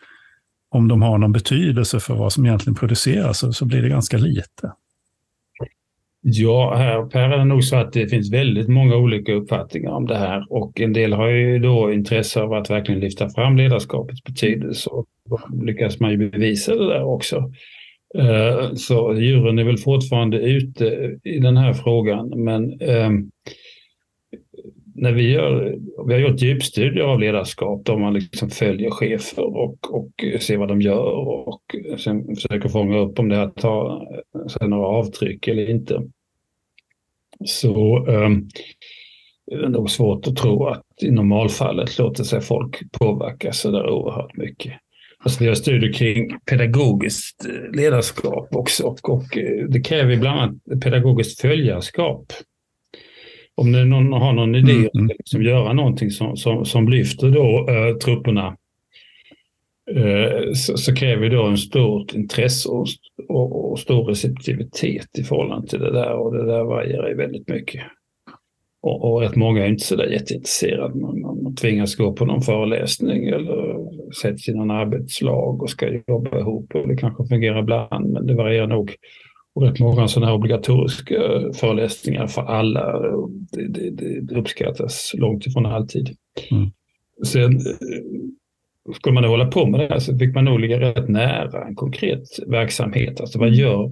[0.72, 4.18] om de har någon betydelse för vad som egentligen produceras, så, så blir det ganska
[4.18, 4.74] lite.
[6.22, 10.08] Ja, här Per är det nog så att det finns väldigt många olika uppfattningar om
[10.08, 10.46] det här.
[10.50, 14.90] Och en del har ju då intresse av att verkligen lyfta fram ledarskapets betydelse.
[14.90, 17.52] Och då lyckas man ju bevisa det där också.
[18.18, 22.44] Eh, så djuren är väl fortfarande ute i den här frågan.
[22.44, 23.32] Men ehm,
[25.02, 25.78] när vi, gör,
[26.08, 30.68] vi har gjort djupstudier av ledarskap där man liksom följer chefer och, och ser vad
[30.68, 31.12] de gör
[31.48, 31.62] och
[31.98, 34.08] sen försöker fånga upp om det här tar
[34.68, 36.04] några avtryck eller inte.
[37.46, 38.30] Så eh,
[39.46, 43.90] det är nog svårt att tro att i normalfallet låter sig folk påverkas så där
[43.90, 44.74] oerhört mycket.
[45.24, 50.40] Alltså vi har studier kring pedagogiskt eh, ledarskap också och, och eh, det kräver bland
[50.40, 52.34] annat pedagogiskt följarskap
[53.60, 55.06] om det någon har någon idé mm.
[55.06, 58.58] att liksom göra någonting som, som, som lyfter då, uh, trupperna
[59.96, 62.88] eh, så, så kräver det en stort intresse och,
[63.28, 67.48] och, och, stor receptivitet i förhållande till det där och det där varierar ju väldigt
[67.48, 67.84] mycket.
[68.82, 70.96] Och, och rätt många är inte så där jätteintresserade.
[70.96, 73.76] Man, man, man tvingas gå på någon föreläsning eller
[74.22, 78.34] sätts i någon arbetslag och ska jobba ihop och det kanske fungerar ibland men det
[78.34, 78.96] varierar nog.
[79.56, 81.16] Och rätt många sådana här obligatoriska
[81.54, 83.00] föreläsningar för alla,
[83.52, 86.16] det, det, det uppskattas långt ifrån alltid.
[86.52, 86.70] Mm.
[87.26, 91.10] Sen eh, skulle man hålla på med det här så fick man nog ligga rätt
[91.10, 93.22] nära en konkret verksamhet.
[93.22, 93.92] Alltså vad gör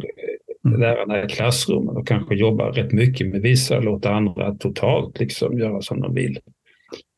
[0.66, 0.80] mm.
[0.80, 5.60] lärarna i klassrummen och kanske jobba rätt mycket med vissa och låta andra totalt liksom
[5.60, 6.40] göra som de vill.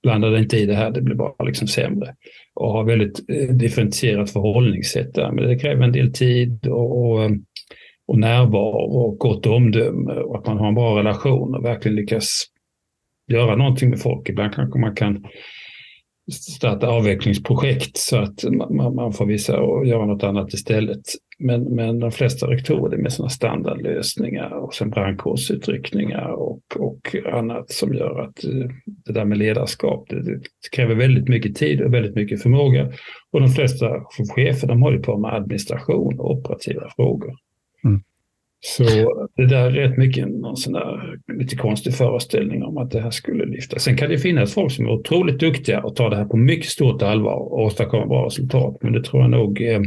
[0.03, 2.15] Blanda inte i det här, det blir bara liksom sämre.
[2.53, 5.31] Och ha väldigt eh, differentierat förhållningssätt där.
[5.31, 7.29] Men det kräver en del tid och, och, eh,
[8.09, 12.43] och närvaro och gott omdöme och att man har en bra relation och verkligen lyckas
[13.31, 14.29] göra någonting med folk.
[14.29, 15.25] Ibland kanske man kan
[16.31, 21.01] starta avvecklingsprojekt så att man, man får visa och göra något annat istället.
[21.39, 27.71] Men, men de flesta rektorer är med sådana standardlösningar och sen brandkårsutryckningar och, och annat
[27.71, 28.69] som gör att eh,
[29.05, 30.41] det där med ledarskap, det, det
[30.71, 32.91] kräver väldigt mycket tid och väldigt mycket förmåga.
[33.31, 33.89] Och de flesta
[34.35, 37.48] chefer de håller på med administration och operativa frågor.
[37.83, 38.01] Mm.
[38.61, 38.83] Så
[39.35, 43.11] det där är rätt mycket någon sån där lite konstig föreställning om att det här
[43.11, 43.79] skulle lyfta.
[43.79, 46.69] Sen kan det finnas folk som är otroligt duktiga och tar det här på mycket
[46.69, 48.77] stort allvar och åstadkommer bra resultat.
[48.81, 49.81] Men det tror jag nog eh,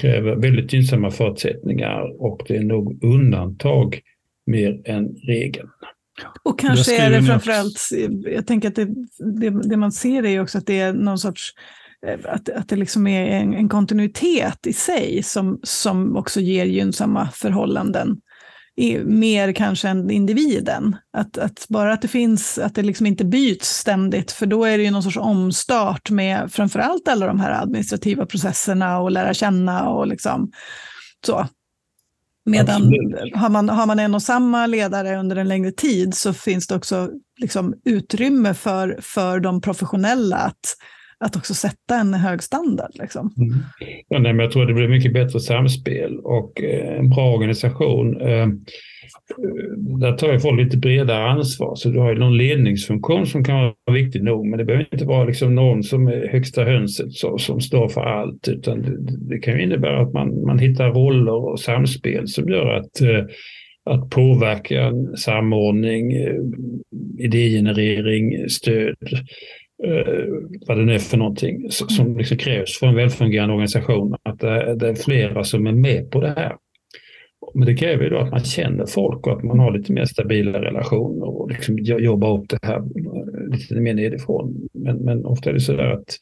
[0.00, 4.00] kräver väldigt gynnsamma förutsättningar och det är nog undantag
[4.46, 5.68] mer än regeln.
[6.42, 7.80] Och kanske är det framförallt,
[8.24, 8.84] jag tänker att det,
[9.40, 11.60] det, det, man ser är också att det är någon sorts eh,
[12.24, 17.28] att, att det liksom är en, en, kontinuitet i sig som, som också ger gynnsamma
[17.30, 18.20] förhållanden
[19.04, 20.96] mer kanske än individen.
[21.12, 24.78] Att, att, bara att det finns, att det liksom inte byts ständigt, för då är
[24.78, 29.88] det ju någon sorts omstart med framförallt alla de här administrativa processerna och lära känna
[29.88, 30.52] och liksom
[31.26, 31.46] så.
[32.44, 32.82] Medan
[33.34, 36.74] har man, har man en och samma ledare under en längre tid så finns det
[36.74, 40.76] också liksom utrymme för, för de professionella att
[41.24, 42.90] att också sätta en hög standard.
[42.94, 43.34] Liksom.
[43.36, 43.58] Mm.
[44.08, 48.20] Ja, nej, men jag tror det blir mycket bättre samspel och eh, en bra organisation.
[48.20, 48.46] Eh,
[50.00, 53.56] där tar ju folk lite bredare ansvar, så du har ju någon ledningsfunktion som kan
[53.56, 57.38] vara viktig nog, men det behöver inte vara liksom någon som är högsta hönset så,
[57.38, 58.96] som står för allt, utan det,
[59.28, 63.24] det, kan ju innebära att man, man hittar roller och samspel som gör att eh,
[63.90, 66.40] att påverka samordning, eh,
[67.18, 68.96] idégenerering, stöd
[69.84, 70.24] eh,
[70.66, 72.18] vad det nu är för någonting som mm.
[72.18, 74.14] liksom krävs för en välfungerande organisation.
[74.22, 76.56] Att det, det, är flera som är med på det här.
[77.54, 80.04] Men det kräver ju då att man känner folk och att man har lite mer
[80.04, 84.68] stabila relationer och liksom jobbar upp det här eh, lite mer nedifrån.
[84.74, 86.18] Men, men ofta är det så där att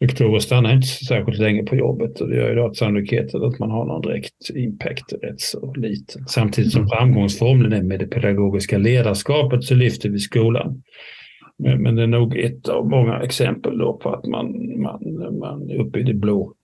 [0.00, 3.58] rektorer stannar inte särskilt länge på jobbet och det gör ju då att sannolikheten att
[3.58, 6.26] man har någon direkt impact är rätt så liten.
[6.28, 6.88] Samtidigt som mm.
[6.88, 10.82] framgångsformeln är med det pedagogiska ledarskapet så lyfter vi skolan.
[11.58, 14.46] Men, men det är nog ett av många exempel då på att man,
[14.82, 15.00] man,
[15.38, 16.54] man är uppe i det blå.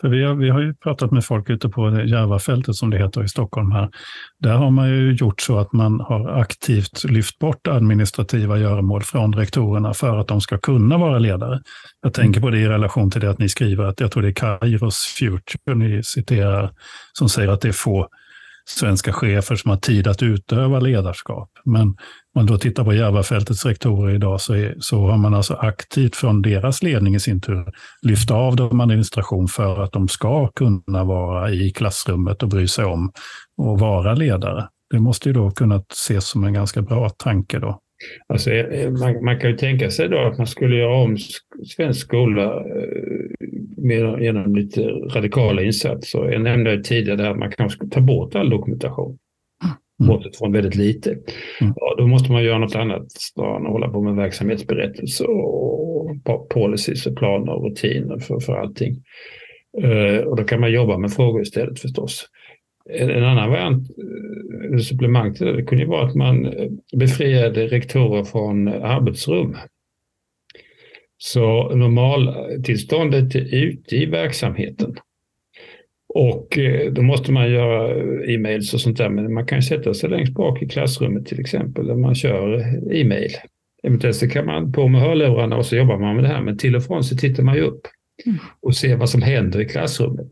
[0.00, 3.24] För vi, har, vi har ju pratat med folk ute på Järvafältet som det heter
[3.24, 3.90] i Stockholm här.
[4.38, 9.34] Där har man ju gjort så att man har aktivt lyft bort administrativa göromål från
[9.34, 11.60] rektorerna för att de ska kunna vara ledare.
[12.02, 14.28] Jag tänker på det i relation till det att ni skriver att jag tror det
[14.28, 16.70] är Kairos Future ni citerar
[17.12, 18.08] som säger att det är få
[18.68, 21.50] svenska chefer som har tid att utöva ledarskap.
[21.64, 21.96] Men
[22.36, 26.42] man då tittar på Järvafältets rektorer idag så, är, så har man alltså aktivt från
[26.42, 27.64] deras ledning i sin tur
[28.02, 32.84] lyft av dem administration för att de ska kunna vara i klassrummet och bry sig
[32.84, 33.12] om
[33.56, 34.68] och vara ledare.
[34.90, 37.80] Det måste ju då kunna ses som en ganska bra tanke då.
[38.26, 41.16] Alltså, eh, eh, man, man, kan ju tänka sig då att man skulle göra om
[41.76, 46.32] svensk skola eh, med, genom lite radikala insatser.
[46.32, 49.18] Jag nämnde tidigare att man kanske skulle ta bort all dokumentation.
[50.00, 50.08] Mm.
[50.08, 51.10] Bortsett från väldigt lite.
[51.10, 51.72] Mm.
[51.76, 53.06] Ja, då måste man göra något annat
[53.38, 59.02] än att hålla på med verksamhetsberättelser och policies och planer och rutiner för, för allting.
[59.84, 62.26] Uh, och då kan man jobba med frågor istället förstås.
[62.90, 63.88] En, en annan variant,
[64.64, 66.54] eller supplemang till det, det kunde ju vara att man
[66.96, 69.56] befriade rektorer från arbetsrum.
[71.18, 74.96] Så normaltillståndet är ute i verksamheten.
[76.18, 77.94] Och eh, då måste man göra
[78.24, 81.86] e-mails och sånt där, men man kan sätta sig längst bak i klassrummet till exempel,
[81.86, 82.58] där man kör
[82.92, 83.30] e-mail.
[83.82, 86.58] Eventuellt så kan man på med hörlurarna och så jobbar man med det här, men
[86.58, 87.80] till och från så tittar man ju upp
[88.26, 88.38] mm.
[88.62, 90.30] och ser vad som händer i klassrummet.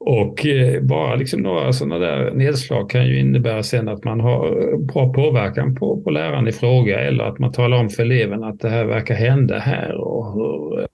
[0.00, 4.76] Och eh, bara liksom några sådana där nedslag kan ju innebära sen att man har
[4.86, 8.60] bra påverkan på, på läraren i fråga eller att man talar om för eleven att
[8.60, 10.86] det här verkar hända här och hur,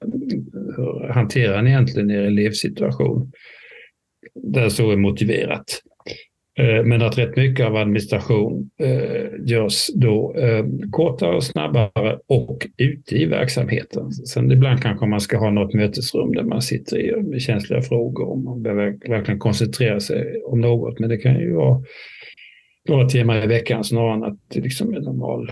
[0.76, 3.32] hur hanterar ni egentligen er elevsituation?
[4.42, 5.82] Där så är motiverat.
[6.58, 12.66] Eh, men att rätt mycket av administration eh, görs då eh, kortare och snabbare och
[12.76, 14.12] ute i verksamheten.
[14.12, 18.28] Sen ibland kanske man ska ha något mötesrum där man sitter i med känsliga frågor
[18.28, 20.98] och man behöver verkligen koncentrera sig om något.
[20.98, 21.82] Men det kan ju vara
[22.88, 25.50] några timmar i veckan snarare än att det liksom är normal,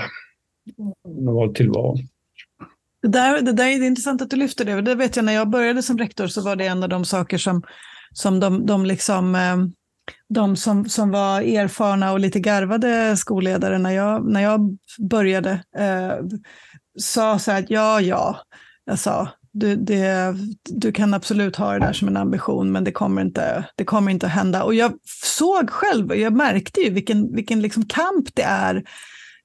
[1.24, 1.96] normal tillvaro.
[3.02, 4.82] Det där, det där är intressant att du lyfter det.
[4.82, 7.38] Det vet jag när jag började som rektor så var det en av de saker
[7.38, 7.62] som,
[8.14, 9.56] som de, de liksom eh,
[10.28, 16.14] de som, som var erfarna och lite garvade skolledare när jag, när jag började eh,
[16.98, 18.38] sa så här att ja, ja,
[18.84, 20.34] jag sa, du, det,
[20.70, 24.10] du kan absolut ha det där som en ambition, men det kommer inte, det kommer
[24.10, 24.62] inte att hända.
[24.62, 24.92] Och jag
[25.22, 28.84] såg själv, jag märkte ju vilken, vilken liksom kamp det är.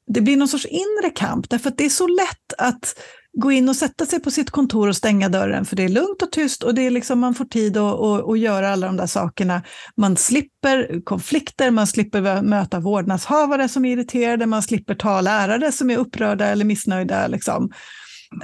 [0.08, 3.00] Det blir någon sorts inre kamp, därför att det är så lätt att
[3.38, 6.22] gå in och sätta sig på sitt kontor och stänga dörren, för det är lugnt
[6.22, 8.98] och tyst och det är liksom, man får tid att, att, att göra alla de
[8.98, 9.64] där sakerna.
[9.98, 15.90] Man slipper konflikter, man slipper möta vårdnadshavare som är irriterade, man slipper ta lärare som
[15.90, 17.28] är upprörda eller missnöjda.
[17.28, 17.72] Liksom.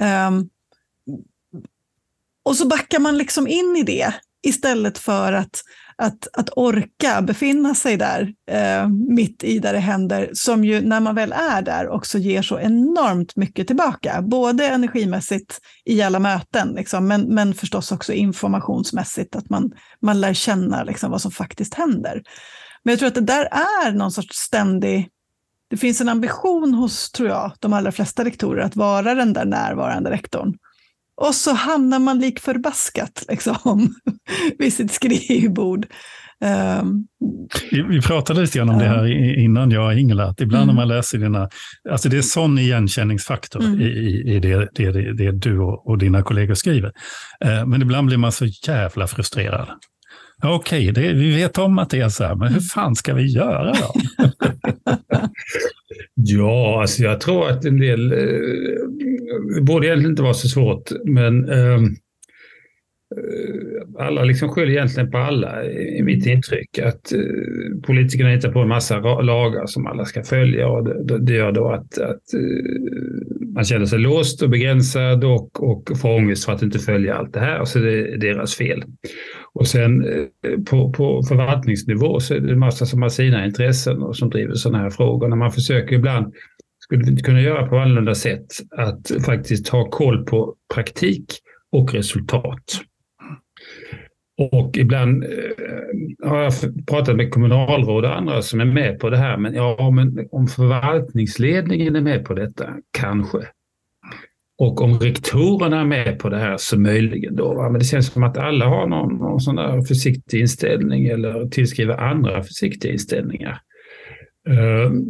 [0.00, 0.48] Um,
[2.44, 5.62] och så backar man liksom in i det istället för att
[5.98, 11.00] att, att orka befinna sig där eh, mitt i där det händer, som ju när
[11.00, 16.68] man väl är där också ger så enormt mycket tillbaka, både energimässigt i alla möten,
[16.68, 19.72] liksom, men, men förstås också informationsmässigt, att man,
[20.02, 22.22] man lär känna liksom, vad som faktiskt händer.
[22.82, 23.48] Men jag tror att det där
[23.86, 25.10] är någon sorts ständig
[25.70, 29.44] det finns en ambition hos, tror jag, de allra flesta rektorer att vara den där
[29.44, 30.54] närvarande rektorn.
[31.16, 33.94] Och så hamnar man lik förbaskat liksom,
[34.58, 35.86] vid sitt skrivbord.
[36.80, 37.06] Um,
[37.70, 39.06] vi, vi, pratade lite grann om uh, det här
[39.38, 40.74] innan jag och Ingela, att ibland mm.
[40.74, 41.48] när man läser dina...
[41.90, 43.80] Alltså det är sån igenkänningsfaktor mm.
[43.80, 46.92] i, i det, det, det, det, du och, och, dina kollegor skriver.
[47.44, 49.68] Uh, men ibland blir man så jävla frustrerad.
[50.42, 53.26] Okej, okay, vi vet om att det är så här, men hur fan ska vi
[53.26, 53.94] göra då?
[56.16, 58.18] ja, alltså jag tror att en del, eh,
[59.56, 61.84] det borde egentligen inte vara så svårt, men ehm,
[63.16, 66.78] eh, alla liksom skyller egentligen på alla, i mitt intryck.
[66.78, 67.20] Att eh,
[67.86, 71.68] politikerna hittar på en massa lagar som alla ska följa och det, det gör då
[71.68, 72.96] att, att eh,
[73.54, 77.32] man känner sig låst och begränsad och, och får ångest för att inte följa allt
[77.32, 77.64] det här.
[77.64, 78.84] Så det är deras fel.
[79.58, 84.02] Och sen eh, på, på förvaltningsnivå så är det en massa som har sina intressen
[84.02, 85.28] och som driver sådana här frågor.
[85.28, 86.34] När man försöker ibland
[86.78, 91.24] skulle vi inte kunna göra på annorlunda sätt att faktiskt ha koll på praktik
[91.72, 92.80] och resultat.
[94.52, 96.52] Och ibland eh, har jag
[96.86, 100.46] pratat med kommunalråd och andra som är med på det här, men ja, men om
[100.46, 103.38] förvaltningsledningen är med på detta, kanske.
[104.58, 107.54] Och om rektorerna är med på det här så möjligen då.
[107.54, 107.70] Va?
[107.70, 111.96] Men det känns som att alla har någon, någon sån där försiktig inställning eller tillskriver
[111.96, 113.60] andra försiktiga inställningar.
[114.48, 115.04] Ehm,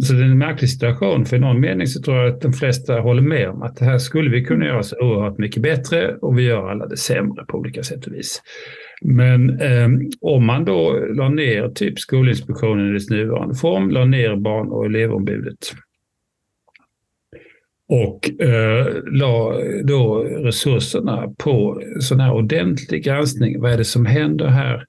[0.00, 1.24] så det är en märklig situation.
[1.24, 3.84] För i någon mening så tror jag att de flesta håller med om att det
[3.84, 7.44] här skulle vi kunna göra så oerhört mycket bättre och vi gör alla det sämre
[7.44, 8.42] på olika sätt och vis.
[9.02, 9.88] Men eh,
[10.20, 14.86] om man då la ner typ Skolinspektionen i dess nuvarande form, la ner barn och
[14.86, 15.58] elevombudet
[17.88, 23.60] och eh, la då resurserna på sån här ordentlig granskning.
[23.60, 24.84] Vad är det som händer här?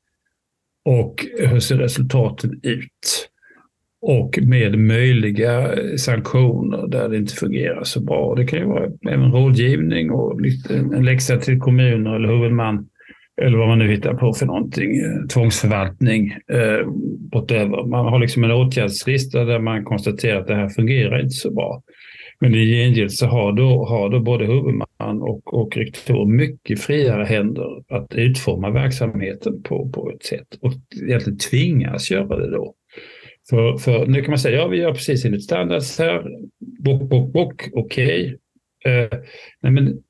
[0.86, 3.30] Och hur ser resultaten ut?
[4.02, 8.36] och med möjliga sanktioner där det inte fungerar så bra.
[8.36, 10.39] Det kan ju vara även rådgivning och
[10.70, 12.88] en läxa till kommuner eller huvudman
[13.41, 16.88] eller vad man nu hittar på för någonting, eh, tvångsförvaltning eh,
[17.32, 17.86] bortöver.
[17.86, 21.84] Man har liksom en åtgärdslista där man konstaterar att det här fungerar inte så bra.
[22.42, 27.24] Men i gengäld så har då, har då både huvudman och, och rektor mycket friare
[27.24, 30.74] händer att utforma verksamheten på, på ett sätt och
[31.04, 32.76] egentligen tvingas göra det då.
[33.50, 36.26] För, för nu kan man säga, ja vi gör precis enligt standards här,
[36.60, 38.36] bock, bock, bock, okej.
[38.86, 39.04] Okay.
[39.04, 39.10] Uh,
[39.62, 40.04] nej, men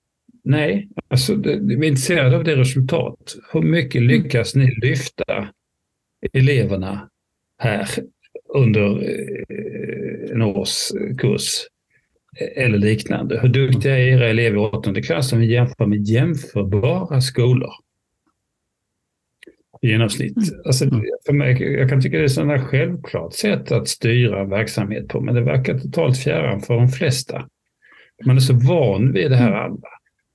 [0.43, 3.35] nej, alltså det, vi är intresserade av det resultat.
[3.53, 5.47] Hur mycket lyckas ni lyfta
[6.33, 7.09] eleverna
[7.57, 7.87] här
[8.55, 11.65] under uh, en årskurs
[12.55, 13.39] eller liknande?
[13.39, 17.71] Hur duktiga är era elever i åttonde klass om vi jämför med jämförbara skolor?
[19.81, 20.37] i genomsnitt.
[20.37, 20.61] Mm.
[20.65, 21.01] Alltså, mm.
[21.25, 25.21] för mig, jag kan tycka det är ett sådant självklart sätt att styra verksamhet på,
[25.21, 27.45] men det verkar totalt fjärran för de flesta.
[28.25, 29.59] Man är så van vid det här mm.
[29.59, 29.87] alla.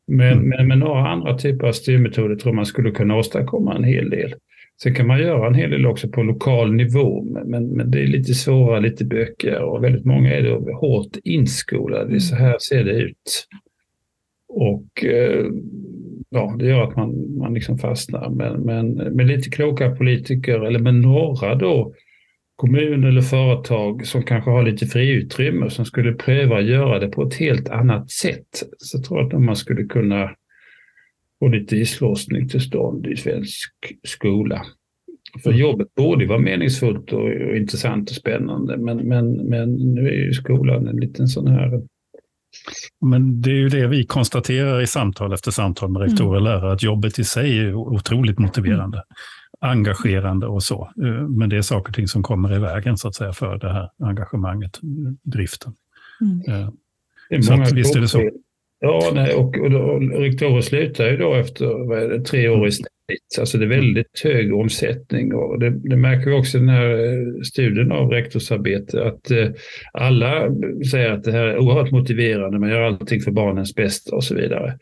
[0.06, 4.10] Men, men med några andra typer av styrmetoder tror man skulle kunna åstadkomma en hel
[4.10, 4.34] del.
[4.82, 8.06] Sen kan man göra en hel del också på lokal nivå, men, men det är
[8.06, 12.20] lite svårare, lite bökigare och väldigt många är då hårt inskolade.
[12.20, 13.46] Så här ser det ut.
[14.48, 15.46] Och eh,
[16.30, 18.30] ja, det gör att man, man liksom fastnar.
[18.30, 21.94] Men, men med lite kloka politiker, eller med några då,
[22.56, 27.22] kommun eller företag som kanske har lite friutrymme som skulle pröva att göra det på
[27.22, 28.48] ett helt annat sätt.
[28.78, 30.30] Så jag tror att man skulle kunna
[31.38, 33.70] få lite islossning till stånd i svensk
[34.02, 34.62] skola.
[35.42, 40.24] För jobbet borde vara meningsfullt och, och intressant och spännande men, men, men nu är
[40.26, 41.82] ju skolan en liten sån här
[43.00, 46.44] men det är ju det vi konstaterar i samtal efter samtal med rektorer och mm.
[46.44, 49.78] lärare, att jobbet i sig är otroligt motiverande, mm.
[49.78, 50.90] engagerande och så.
[51.02, 53.58] Eh, men det är saker och ting som kommer i vägen så att säga för
[53.58, 54.80] det här engagemanget,
[55.22, 55.72] driften.
[56.20, 56.62] Mm.
[56.62, 56.70] Eh,
[57.28, 58.30] det är så att, visst är det så.
[58.84, 62.88] Ja, nej, och, och, och rektorer slutar ju då efter det, tre år i snitt.
[63.38, 66.90] Alltså det är väldigt hög omsättning och det, det märker vi också i den här
[66.90, 69.48] eh, studien av rektorsarbete att eh,
[69.92, 70.48] alla
[70.90, 74.34] säger att det här är oerhört motiverande, man gör allting för barnens bästa och så
[74.34, 74.78] vidare.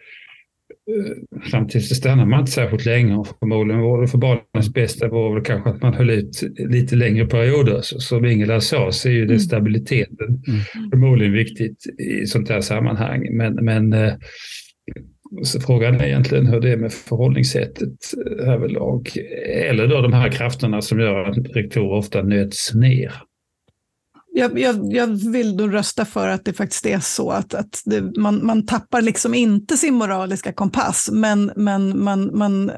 [0.90, 5.08] Eh, samtidigt så stannar man inte särskilt länge och förmodligen var det för barnens bästa
[5.08, 7.80] var väl kanske att man höll ut lite längre perioder.
[7.82, 9.38] Så, som Ingela sa så är ju det mm.
[9.38, 10.90] stabiliteten mm.
[10.90, 11.78] förmodligen viktigt
[12.22, 13.36] i sånt här sammanhang.
[13.36, 14.14] Men, men eh,
[15.66, 17.96] frågan är egentligen hur det är med förhållningssättet
[18.44, 19.08] härvidlag.
[19.46, 23.12] Eller då de här krafterna som gör att rektorer ofta nöts ner.
[24.34, 28.18] Jag, jag, jag, vill då rösta för att det faktiskt är så att, att det,
[28.18, 32.72] man, man tappar liksom inte sin moraliska kompass, men, men man, man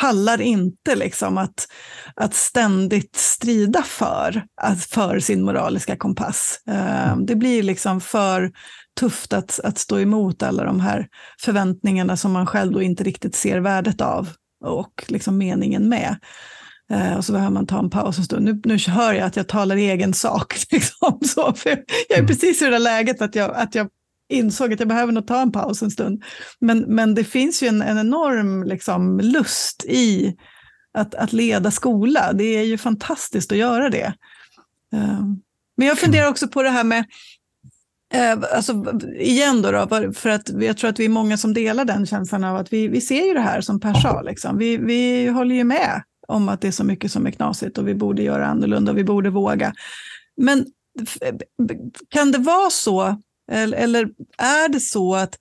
[0.00, 1.68] pallar inte liksom att,
[2.14, 4.44] att ständigt strida för,
[4.90, 6.60] för sin moraliska kompass.
[6.68, 8.52] Eh, det blir liksom för
[9.00, 11.06] tufft att, att stå emot alla de här
[11.40, 14.28] förväntningarna som man själv då inte riktigt ser värdet av
[14.64, 16.16] och liksom meningen med.
[16.90, 18.44] Eh, och så behöver man ta en paus en stund.
[18.44, 20.56] Nu, nu hör jag att jag talar i egen sak.
[20.70, 21.78] Liksom, så, för jag
[22.10, 22.26] är mm.
[22.26, 23.88] precis i det där läget att jag, att jag
[24.28, 26.22] insåg att jag behöver nog ta en paus en stund.
[26.58, 30.36] Men, men det finns ju en, en enorm liksom, lust i
[30.94, 32.32] att, att leda skola.
[32.32, 34.14] Det är ju fantastiskt att göra det.
[34.94, 35.20] Uh,
[35.76, 37.04] men jag funderar också på det här med
[38.14, 38.84] Eh, alltså,
[39.18, 42.44] igen då, då, för att jag tror att vi är många som delar den känslan
[42.44, 44.58] av att vi, vi ser ju det här som Per sa, liksom.
[44.58, 47.88] vi, vi håller ju med om att det är så mycket som är knasigt och
[47.88, 49.72] vi borde göra annorlunda och vi borde våga.
[50.36, 50.66] Men
[52.08, 53.20] kan det vara så,
[53.52, 55.38] eller är det så att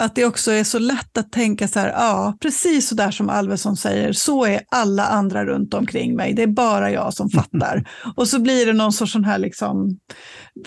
[0.00, 3.30] att det också är så lätt att tänka så här, ja, precis så där som
[3.30, 7.88] Alvesson säger, så är alla andra runt omkring mig, det är bara jag som fattar.
[8.16, 9.98] och så blir det någon sorts sån här liksom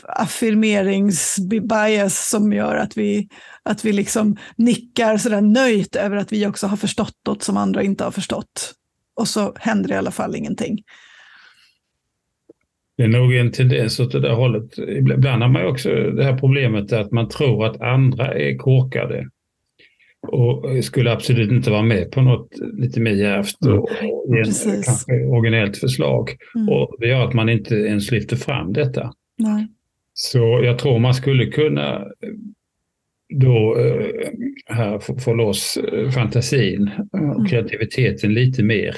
[0.03, 3.29] affirmeringsbias som gör att vi,
[3.63, 7.83] att vi liksom nickar sådär nöjt över att vi också har förstått något som andra
[7.83, 8.73] inte har förstått.
[9.15, 10.83] Och så händer det i alla fall ingenting.
[12.97, 14.77] Det är nog en tendens åt det där hållet.
[14.77, 19.29] Ibland har man också det här problemet att man tror att andra är korkade
[20.27, 24.43] och skulle absolut inte vara med på något lite mer djärvt och mm.
[24.85, 26.37] kanske originellt förslag.
[26.55, 26.69] Mm.
[26.69, 29.13] Och det gör att man inte ens lyfter fram detta.
[29.37, 29.67] Nej.
[30.13, 32.05] Så jag tror man skulle kunna
[33.39, 34.29] då eh,
[34.65, 37.45] här få, få loss eh, fantasin och mm.
[37.45, 38.95] kreativiteten lite mer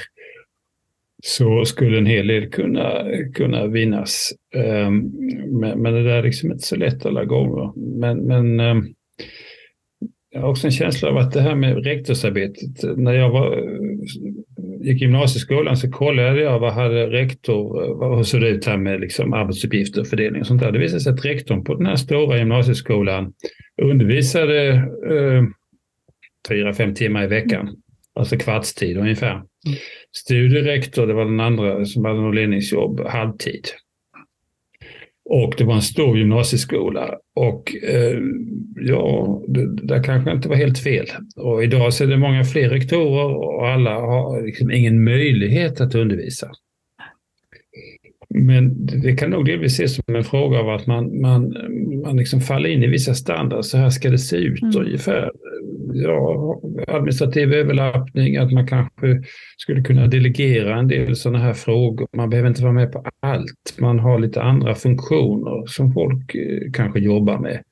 [1.24, 4.32] så skulle en hel del kunna, kunna vinnas.
[4.54, 5.12] Ehm,
[5.60, 7.72] men, men det där är liksom inte så lätt alla gånger.
[7.98, 8.86] Men, men ehm,
[10.30, 13.56] jag har också en känsla av att det här med rektorsarbetet, när jag var,
[14.86, 19.32] gick gymnasieskolan så kollade jag vad hade rektor, hur såg det ut här med liksom
[19.32, 20.72] arbetsuppgifter och fördelning och sånt där.
[20.72, 23.32] Det visade sig att rektorn på den här stora gymnasieskolan
[23.82, 24.72] undervisade
[25.10, 25.42] eh,
[26.48, 27.76] fyra, fem timmar i veckan,
[28.14, 29.32] alltså kvartstid ungefär.
[29.32, 29.78] Mm.
[30.16, 33.68] Studierektor, det var den andra som hade något ledningsjobb, halvtid.
[35.28, 38.18] Och det var en stor gymnasieskola och eh,
[38.76, 41.06] ja, det där kanske inte var helt fel.
[41.36, 45.94] Och idag så är det många fler rektorer och alla har liksom ingen möjlighet att
[45.94, 46.50] undervisa.
[48.38, 51.56] Men det kan nog delvis ses som en fråga av att man, man,
[52.04, 53.62] man liksom faller in i vissa standarder.
[53.62, 54.76] Så här ska det se ut mm.
[54.76, 55.30] ungefär.
[55.94, 59.22] Ja, administrativ överlappning, att man kanske
[59.56, 62.08] skulle kunna delegera en del sådana här frågor.
[62.16, 63.78] Man behöver inte vara med på allt.
[63.78, 67.62] Man har lite andra funktioner som folk eh, kanske jobbar med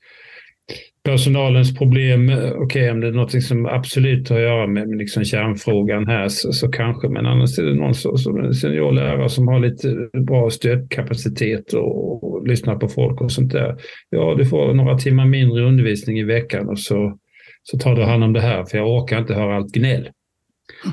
[1.04, 4.98] personalens problem, okej okay, om det är något som absolut har att göra med, med
[4.98, 9.28] liksom kärnfrågan här så, så, kanske, men annars är det någon som, som en seniorlärare
[9.28, 13.76] som har lite bra stödkapacitet och, och lyssnar på folk och sånt där.
[14.10, 17.18] Ja, du får några timmar mindre undervisning i veckan och så,
[17.62, 20.08] så tar du hand om det här för jag orkar inte höra allt gnäll.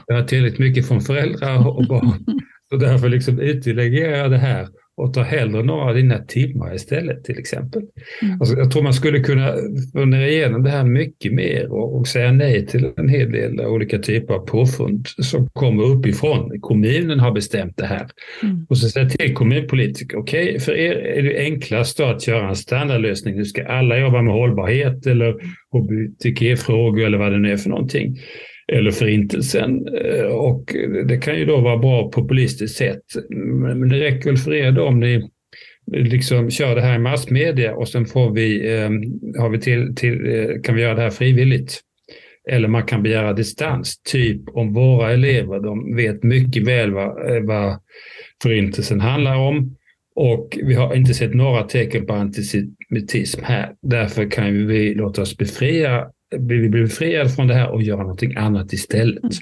[0.07, 2.25] Jag har tillräckligt mycket från föräldrar och barn.
[2.69, 4.67] Så därför liksom utdelegerar jag det här
[4.97, 7.81] och tar hellre några av dina timmar istället till exempel.
[8.21, 8.41] Mm.
[8.41, 9.53] Alltså, jag tror man skulle kunna
[9.93, 13.99] fundera igenom det här mycket mer och, och, säga nej till en hel del olika
[13.99, 16.59] typer av påfund som kommer uppifrån.
[16.61, 18.07] Kommunen har bestämt det här.
[18.43, 18.65] Mm.
[18.69, 22.55] Och så säga till kommunpolitiker, okej, okay, för er är det enklast att göra en
[22.55, 23.35] standardlösning.
[23.35, 25.35] Nu ska alla jobba med hållbarhet eller
[25.71, 28.17] hbtq-frågor eller vad det nu är för någonting
[28.71, 29.87] eller förintelsen.
[29.87, 30.75] Eh, och
[31.07, 33.03] det kan ju då vara bra populistiskt sett.
[33.29, 35.29] Men det räcker väl för er då om ni
[35.91, 38.89] liksom kör det här i massmedia och sen får vi, eh,
[39.41, 41.79] har vi till, till, eh, kan vi göra det här frivilligt.
[42.49, 47.43] Eller man kan begära distans, typ om våra elever, de vet mycket väl vad, eh,
[47.43, 47.79] vad
[48.43, 49.75] förintelsen handlar om
[50.15, 53.73] och vi har inte sett några tecken på antisemitism här.
[53.81, 58.35] Därför kan vi låta oss befria vi blir befriade från det här och göra någonting
[58.35, 59.23] annat istället.
[59.23, 59.33] Mm.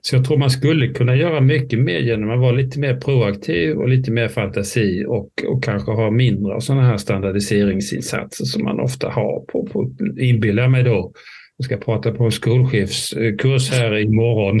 [0.00, 3.76] Så jag tror man skulle kunna göra mycket mer genom att vara lite mer proaktiv
[3.76, 8.80] och lite mer fantasi och, och kanske ha mindre av sådana här standardiseringsinsatser som man
[8.80, 11.12] ofta har på, på inbillar mig då.
[11.58, 14.60] Jag ska prata på en skolchefskurs här imorgon.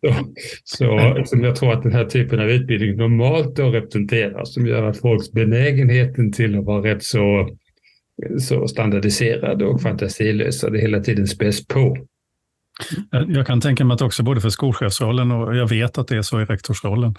[0.00, 0.14] så,
[0.64, 4.88] så som jag tror att den här typen av utbildning normalt då representerar som gör
[4.88, 7.48] att folks benägenheten till att vara rätt så
[8.40, 10.70] så standardiserade och fantasilösa.
[10.70, 11.96] Det hela tiden späs på.
[13.12, 16.16] Eh, jag kan tänka mig att också både för skolchefsrollen och jag vet att det
[16.16, 17.14] är så i rektorsrollen,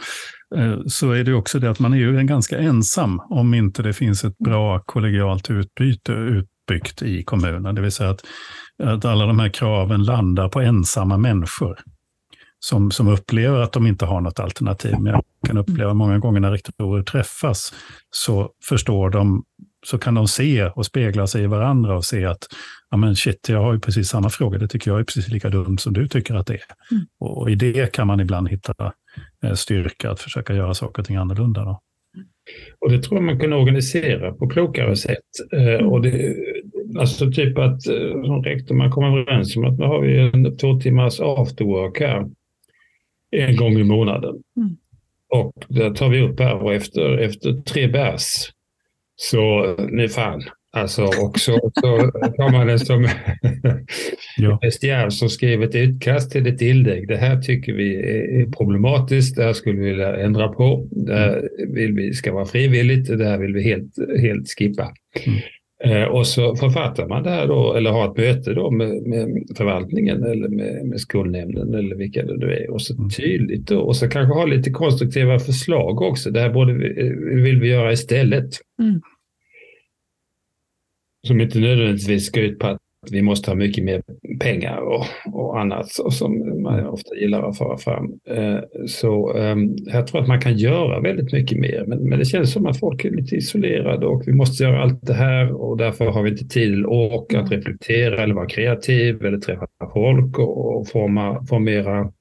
[0.56, 3.94] eh, så är det också det att man är ju ganska ensam om inte det
[3.94, 7.76] finns ett bra kollegialt utbyte utbyggt i kommunen.
[7.76, 8.26] Det vill säga att,
[8.84, 11.80] att alla de här kraven landar på ensamma människor
[12.60, 14.96] som, som upplever att de inte har något alternativ.
[15.00, 17.74] Men jag kan uppleva många gånger när rektorer träffas
[18.12, 19.44] så förstår de
[19.86, 22.48] så kan de se och spegla sig i varandra och se att
[22.90, 25.50] ja men shit, jag har ju precis samma fråga, det tycker jag är precis lika
[25.50, 26.62] dumt som du tycker att det är.
[26.92, 27.06] Mm.
[27.20, 28.94] Och, och, i det kan man ibland hitta
[29.44, 31.64] eh, styrka att försöka göra saker och ting annorlunda.
[31.64, 31.82] Då.
[32.80, 35.18] Och det tror jag man kan organisera på klokare sätt.
[35.54, 35.88] Eh, mm.
[35.88, 36.36] och det,
[37.00, 40.58] alltså typ att eh, som rektor man kommer överens om att nu har vi en
[40.58, 42.26] två timmars afterwork här
[43.32, 44.36] en gång i månaden.
[44.58, 44.78] Mm.
[45.30, 48.52] Och det tar vi upp här och efter, efter tre bärs
[49.18, 53.08] så nu fan, alltså också så tar man det som
[54.62, 57.08] bestiär som skrev ett utkast till ett inlägg.
[57.08, 57.96] Det här tycker vi
[58.42, 60.88] är problematiskt, det här skulle vi vilja ändra på.
[60.92, 64.94] Det här vill vi ska vara frivilligt, det här vill vi helt, helt skippa.
[65.26, 65.40] Mm.
[65.84, 69.44] Eh, och så författar man det här då, eller har ett möte då med, med
[69.58, 72.70] förvaltningen eller med, med skolnämnden eller vilka det nu är.
[72.70, 73.10] Och så mm.
[73.10, 76.32] tydligt då, och så kanske ha lite konstruktiva förslag också.
[76.32, 78.50] Det här borde vi, eh, vill vi göra istället.
[78.82, 79.02] Mm.
[81.28, 82.80] Som inte nödvändigtvis ska ut på att
[83.12, 84.02] vi måste ha mycket mer
[84.40, 88.20] pengar och, och annat så, som man ofta gillar att föra fram.
[88.30, 92.26] Eh, så ehm, jag tror att man kan göra väldigt mycket mer, men, men det
[92.26, 95.78] känns som att folk är lite isolerade och vi måste göra allt det här och
[95.78, 100.40] därför har vi inte tid eller ork att reflektera eller vara kreativ eller träffa folk
[100.40, 102.12] och, och forma, formera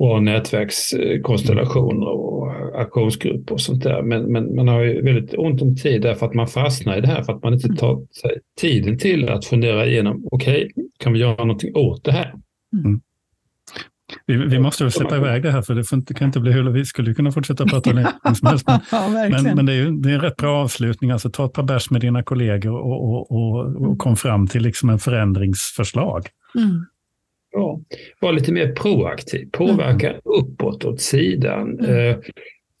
[0.00, 4.02] och nätverkskonstellationer och aktionsgrupper och sånt där.
[4.02, 7.06] Men, men man har ju väldigt ont om tid därför att man fastnar i det
[7.06, 11.12] här för att man inte tar sig tiden till att fundera igenom, okej, okay, kan
[11.12, 12.34] vi göra någonting åt det här?
[12.84, 13.00] Mm.
[14.26, 16.52] Vi, vi, måste väl släppa iväg det här, för det, får inte, kan inte bli
[16.52, 18.66] hur vi skulle kunna fortsätta prata länge som helst.
[18.66, 21.10] Men, ja, men, men, det, är ju, det är en rätt bra avslutning.
[21.10, 24.62] Alltså, ta ett par bärs med dina kollegor och, och, och, och kom fram till
[24.62, 26.26] liksom en förändringsförslag.
[26.58, 26.86] Mm.
[27.52, 27.80] Ja,
[28.20, 30.20] vara lite mer proaktiv, påverka mm.
[30.24, 31.78] uppåt åt sidan.
[31.80, 32.10] Mm.
[32.10, 32.16] Eh,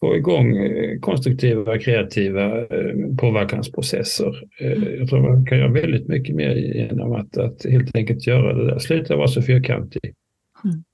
[0.00, 4.42] få igång eh, konstruktiva, kreativa eh, påverkansprocesser.
[4.60, 4.98] Mm.
[4.98, 8.66] Jag tror man kan göra väldigt mycket mer genom att, att helt enkelt göra det
[8.66, 8.78] där.
[8.78, 10.14] Sluta vara så fyrkantig.
[10.64, 10.84] Mm.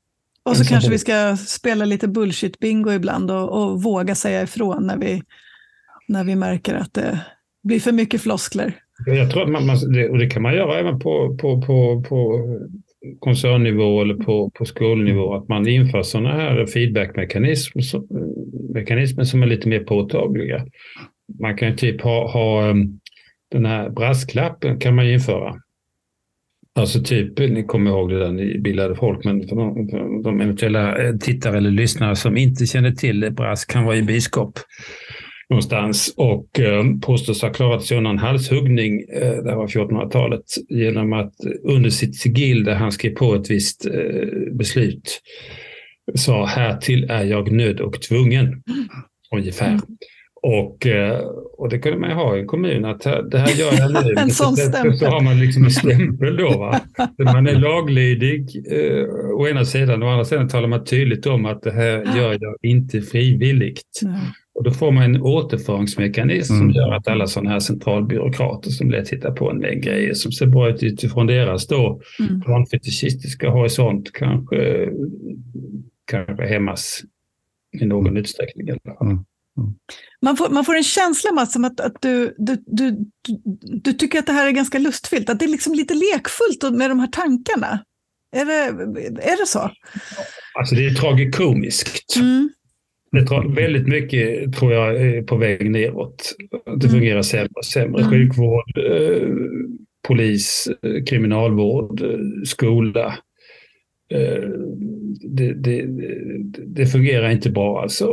[0.42, 4.98] Och så kanske vi ska spela lite bullshit-bingo ibland och, och, våga säga ifrån när
[4.98, 5.22] vi,
[6.08, 7.20] när vi märker att det
[7.62, 8.72] blir för mycket floskler.
[9.06, 12.04] Jag tror att man, man det, och det kan man göra även på, på, på,
[12.08, 12.42] på
[13.18, 19.80] koncernnivå eller på, på skolnivå, att man inför sådana här feedbackmekanismer som är lite mer
[19.80, 20.66] påtagliga.
[21.40, 23.00] Man kan typ ha, ha um,
[23.50, 25.54] den här brasklappen kan man införa.
[26.78, 30.40] Alltså typ, ni kommer ihåg det där, ni bildade folk, men för de, för de
[30.40, 34.58] eventuella eh, tittare eller lyssnare som inte känner till det, brask kan vara i biskop
[35.50, 41.12] någonstans och eh, påstås ha klarat sig undan halshuggning, eh, det här var 1400-talet, genom
[41.12, 45.20] att under sitt sigill där han skrev på ett visst eh, beslut
[46.14, 48.62] sa här till är jag nödd och tvungen,
[49.34, 49.68] ungefär.
[49.68, 49.80] Mm.
[50.46, 51.18] Och, eh,
[51.58, 54.14] och det kunde man ju ha i en kommun, att det här gör jag nu.
[54.18, 54.98] en sån stämpel.
[54.98, 56.58] Så har man liksom en stämpel då.
[56.58, 56.80] Va?
[57.18, 61.62] Man är laglydig eh, å ena sidan, å andra sidan talar man tydligt om att
[61.62, 64.02] det här gör jag inte frivilligt.
[64.02, 64.16] Mm.
[64.54, 66.66] Och då får man en återföringsmekanism mm.
[66.66, 70.32] som gör att alla sådana här centralbyråkrater som lätt hittar på en mängd grejer som
[70.32, 72.40] ser bra ut utifrån deras då mm.
[72.40, 74.88] planfetischistiska horisont kanske,
[76.10, 77.02] kanske hämmas
[77.80, 78.16] i någon mm.
[78.16, 78.68] utsträckning.
[78.68, 79.24] Mm.
[79.58, 79.74] Mm.
[80.22, 82.96] Man, får, man får en känsla Mats, att, att du, du, du,
[83.82, 86.90] du, tycker att det här är ganska lustfyllt, att det är liksom lite lekfullt med
[86.90, 87.84] de här tankarna.
[88.36, 88.82] Är det,
[89.22, 89.70] är det så?
[90.58, 92.16] Alltså det är tragikomiskt.
[92.16, 92.50] Mm.
[93.12, 96.34] Det tror, väldigt mycket tror jag är på väg neråt.
[96.64, 96.90] Det mm.
[96.90, 98.02] fungerar sämre och sämre.
[98.02, 98.10] Mm.
[98.10, 99.28] Sjukvård, eh,
[100.08, 103.18] polis, eh, kriminalvård, eh, skola.
[104.10, 104.50] Eh,
[105.20, 105.86] det, det,
[106.66, 108.06] det, fungerar inte bra alltså.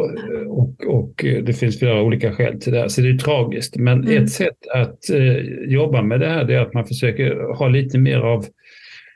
[0.47, 2.87] Och, och det finns flera olika skäl till det här.
[2.87, 3.75] Så det är tragiskt.
[3.75, 4.23] Men mm.
[4.23, 5.37] ett sätt att eh,
[5.67, 8.45] jobba med det här är att man försöker ha lite mer av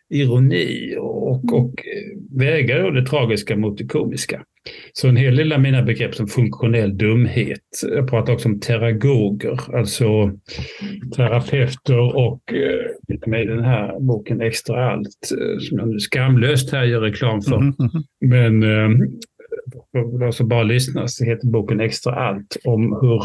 [0.10, 1.56] ironi och, mm.
[1.56, 1.74] och
[2.38, 4.44] väga det tragiska mot det komiska.
[4.94, 9.76] Så en hel del av mina begrepp som funktionell dumhet, jag pratar också om teragoger,
[9.76, 10.32] alltså
[11.16, 16.84] terapeuter och eh, med den här boken Extra allt, eh, som jag nu skamlöst här
[16.84, 17.58] gör reklam för.
[17.58, 17.74] Mm.
[18.26, 19.08] Men eh,
[19.92, 23.24] för de som bara lyssnar så heter boken Extra allt om hur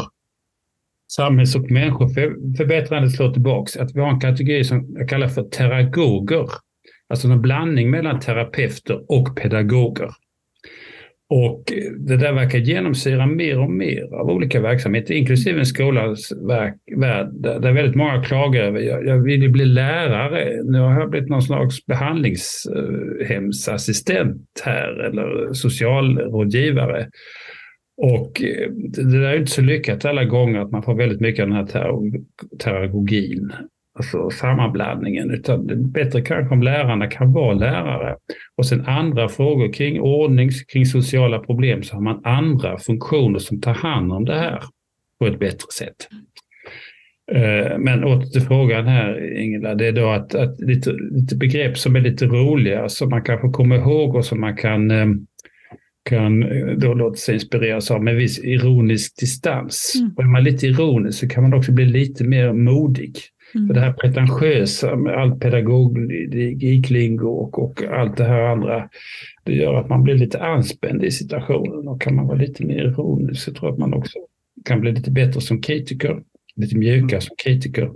[1.11, 3.77] samhälls och människoförbättrande slår tillbaks.
[3.77, 6.49] Att vi har en kategori som jag kallar för teragoger.
[7.09, 10.09] Alltså en blandning mellan terapeuter och pedagoger.
[11.29, 11.63] Och
[11.97, 16.79] det där verkar genomsyra mer och mer av olika verksamheter, inklusive en skolans värld,
[17.41, 21.41] där väldigt många klagar över jag vill ju bli lärare, nu har jag blivit någon
[21.41, 27.09] slags behandlingshemsassistent här eller socialrådgivare.
[27.97, 31.43] Och eh, det där är inte så lyckat alla gånger att man får väldigt mycket
[31.43, 31.67] av den här
[32.59, 33.53] teragogin
[33.95, 38.15] alltså sammanblandningen, utan det är bättre kanske om lärarna kan vara lärare.
[38.57, 43.61] Och sen andra frågor kring ordning, kring sociala problem, så har man andra funktioner som
[43.61, 44.63] tar hand om det här
[45.19, 46.07] på ett bättre sätt.
[47.31, 51.77] Eh, men åter till frågan här, Ingela, det är då att, att lite, lite begrepp
[51.77, 55.07] som är lite roliga, som man kanske kommer ihåg och som man kan eh,
[56.09, 59.93] kan eh, då låta sig inspireras av med viss ironisk distans.
[59.95, 60.13] Mm.
[60.15, 63.17] Och är man lite ironisk så kan man också bli lite mer modig.
[63.55, 63.67] Mm.
[63.67, 68.89] För det här pretentiösa med all pedagogiklingo och, och allt det här andra,
[69.43, 72.83] det gör att man blir lite anspänd i situationen och kan man vara lite mer
[72.83, 74.19] ironisk så tror jag att man också
[74.65, 76.23] kan bli lite bättre som kritiker,
[76.55, 77.21] lite mjukare mm.
[77.21, 77.91] som kritiker.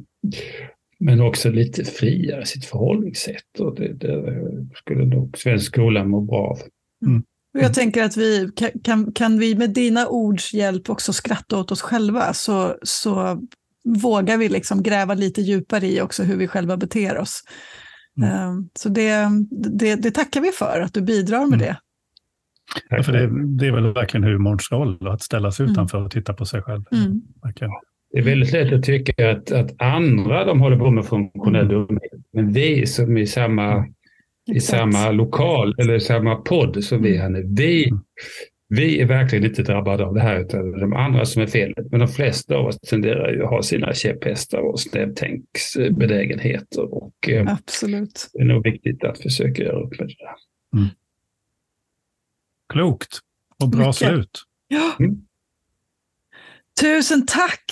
[1.00, 4.44] Men också lite friare i sitt förhållningssätt och det, det
[4.76, 6.60] skulle nog svensk skola må bra av.
[7.06, 7.24] Mm.
[7.60, 8.50] Jag tänker att vi
[8.84, 13.42] kan, kan vi med dina ords hjälp också skratta åt oss själva så, så
[13.88, 17.44] vågar vi liksom gräva lite djupare i också hur vi själva beter oss.
[18.18, 18.30] Mm.
[18.30, 19.30] Ehm, så det,
[19.80, 21.60] det, det, tackar vi för, att du bidrar med mm.
[21.60, 21.78] det.
[22.90, 25.74] Ja, för det, det, är väl verkligen humorns roll, att ställa sig mm.
[25.74, 26.84] utanför och titta på sig själv.
[26.92, 27.22] Mm.
[28.12, 31.74] Det är väldigt lätt att tycka att, att andra de håller på med funktionell mm.
[31.74, 33.86] dumhet, men vi som är i samma,
[34.52, 37.92] i samma lokal eller samma podd som vi är nu, vi
[38.70, 41.92] vi är verkligen inte drabbade av det här, utan de andra som är felet.
[41.92, 46.94] Men de flesta av oss tenderar ju att ha sina käpphästar och snävtänksbenägenheter.
[46.94, 48.30] Och, eh, Absolut.
[48.34, 50.36] Det är nog viktigt att försöka göra upp med det där.
[50.80, 50.90] Mm.
[52.74, 53.20] Klokt
[53.64, 53.96] och bra Mycket.
[53.96, 54.44] slut.
[54.68, 54.96] Ja.
[55.00, 55.22] Mm.
[56.82, 57.72] Tusen tack,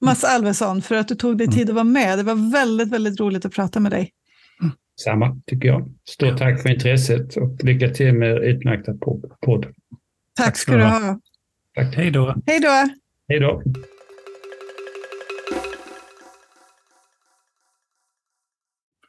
[0.00, 1.56] Mats Alvesson, för att du tog dig mm.
[1.56, 2.18] tid att vara med.
[2.18, 4.12] Det var väldigt, väldigt roligt att prata med dig.
[5.00, 5.92] Samma, tycker jag.
[6.08, 8.92] Stort tack för intresset och lycka till med utmärkta
[9.40, 9.66] podd.
[10.36, 11.18] Tack ska du ha.
[11.74, 11.94] Tack.
[11.94, 12.34] Hej då.
[12.46, 12.88] Hej då.
[13.28, 13.62] Hej då.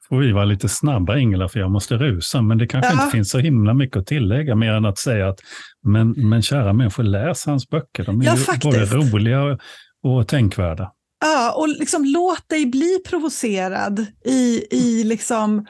[0.09, 2.41] får vi vara lite snabba Ingela, för jag måste rusa.
[2.41, 3.03] Men det kanske ja.
[3.03, 5.39] inte finns så himla mycket att tillägga mer än att säga att
[5.83, 8.03] men, men kära människor, läs hans böcker.
[8.03, 9.59] De är ja, både roliga och,
[10.03, 10.91] och tänkvärda.
[11.19, 15.65] Ja, och liksom låt dig bli provocerad i, i liksom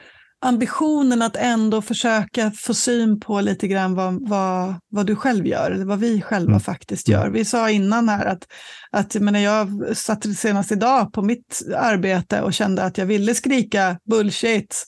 [0.46, 5.84] ambitionen att ändå försöka få syn på lite grann vad, vad, vad du själv gör,
[5.84, 6.60] vad vi själva mm.
[6.60, 7.30] faktiskt gör.
[7.30, 8.46] Vi sa innan här att,
[8.90, 13.34] att jag, menar, jag satt senast idag på mitt arbete och kände att jag ville
[13.34, 14.86] skrika bullshit,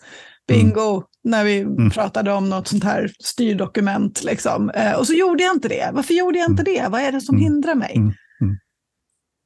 [0.48, 1.04] bingo, mm.
[1.24, 1.90] när vi mm.
[1.90, 4.24] pratade om något sånt här styrdokument.
[4.24, 4.70] Liksom.
[4.70, 5.90] Eh, och så gjorde jag inte det.
[5.92, 6.74] Varför gjorde jag inte mm.
[6.74, 6.88] det?
[6.88, 7.44] Vad är det som mm.
[7.44, 7.96] hindrar mig?
[7.96, 8.14] Mm.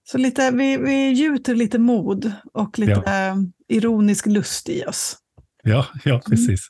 [0.05, 3.37] Så lite, vi, vi gjuter lite mod och lite ja.
[3.69, 5.19] ironisk lust i oss.
[5.63, 6.69] Ja, ja precis.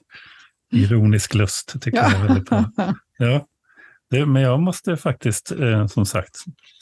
[0.72, 2.64] Ironisk lust tycker jag är väldigt bra.
[3.18, 3.47] Ja.
[4.11, 6.36] Det, men jag måste faktiskt, eh, som sagt,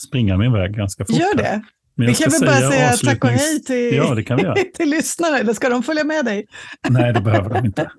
[0.09, 1.17] springa min väg ganska fort.
[1.17, 1.63] Gör det.
[1.97, 4.55] Vi kan väl bara säga avslutnings- tack och hej till, Ja, det kan vi göra.
[4.77, 6.47] till lyssnarna, eller ska de följa med dig?
[6.89, 7.91] Nej, det behöver de inte.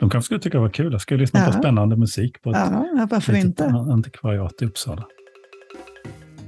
[0.00, 0.92] De kanske skulle tycka det var kul.
[0.92, 1.58] Jag skulle lyssna på Ja.
[1.60, 3.64] spännande musik på ett Ja, varför inte?
[3.66, 5.06] antikvariat i Uppsala.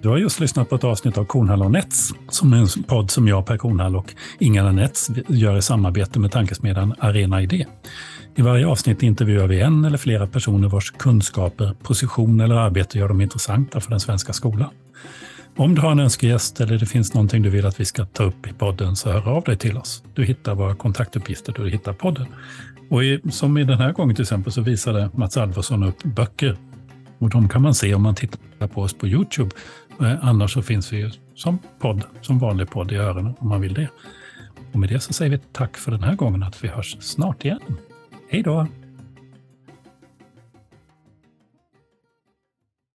[0.04, 3.10] Du har just lyssnat på ett avsnitt av Kornhall och Nets, som är en podd
[3.10, 7.66] som jag, Per Kornhall och Ingela Nets gör i samarbete med tankesmedjan Arena Idé.
[8.34, 13.08] I varje avsnitt intervjuar vi en eller flera personer vars kunskaper, position eller arbete gör
[13.08, 14.70] dem intressanta för den svenska skolan.
[15.56, 18.24] Om du har en önskegäst eller det finns någonting du vill att vi ska ta
[18.24, 20.02] upp i podden så hör av dig till oss.
[20.14, 22.26] Du hittar våra kontaktuppgifter då du hittar podden.
[22.90, 26.56] Och i, som i den här gången till exempel så visade Mats Alvarsson upp böcker.
[27.18, 29.50] Och de kan man se om man tittar på oss på Youtube.
[30.00, 33.60] Eh, annars så finns vi ju som podd, som vanlig podd i öronen om man
[33.60, 33.88] vill det.
[34.72, 37.44] Och med det så säger vi tack för den här gången att vi hörs snart
[37.44, 37.60] igen.
[38.28, 38.66] Hej då!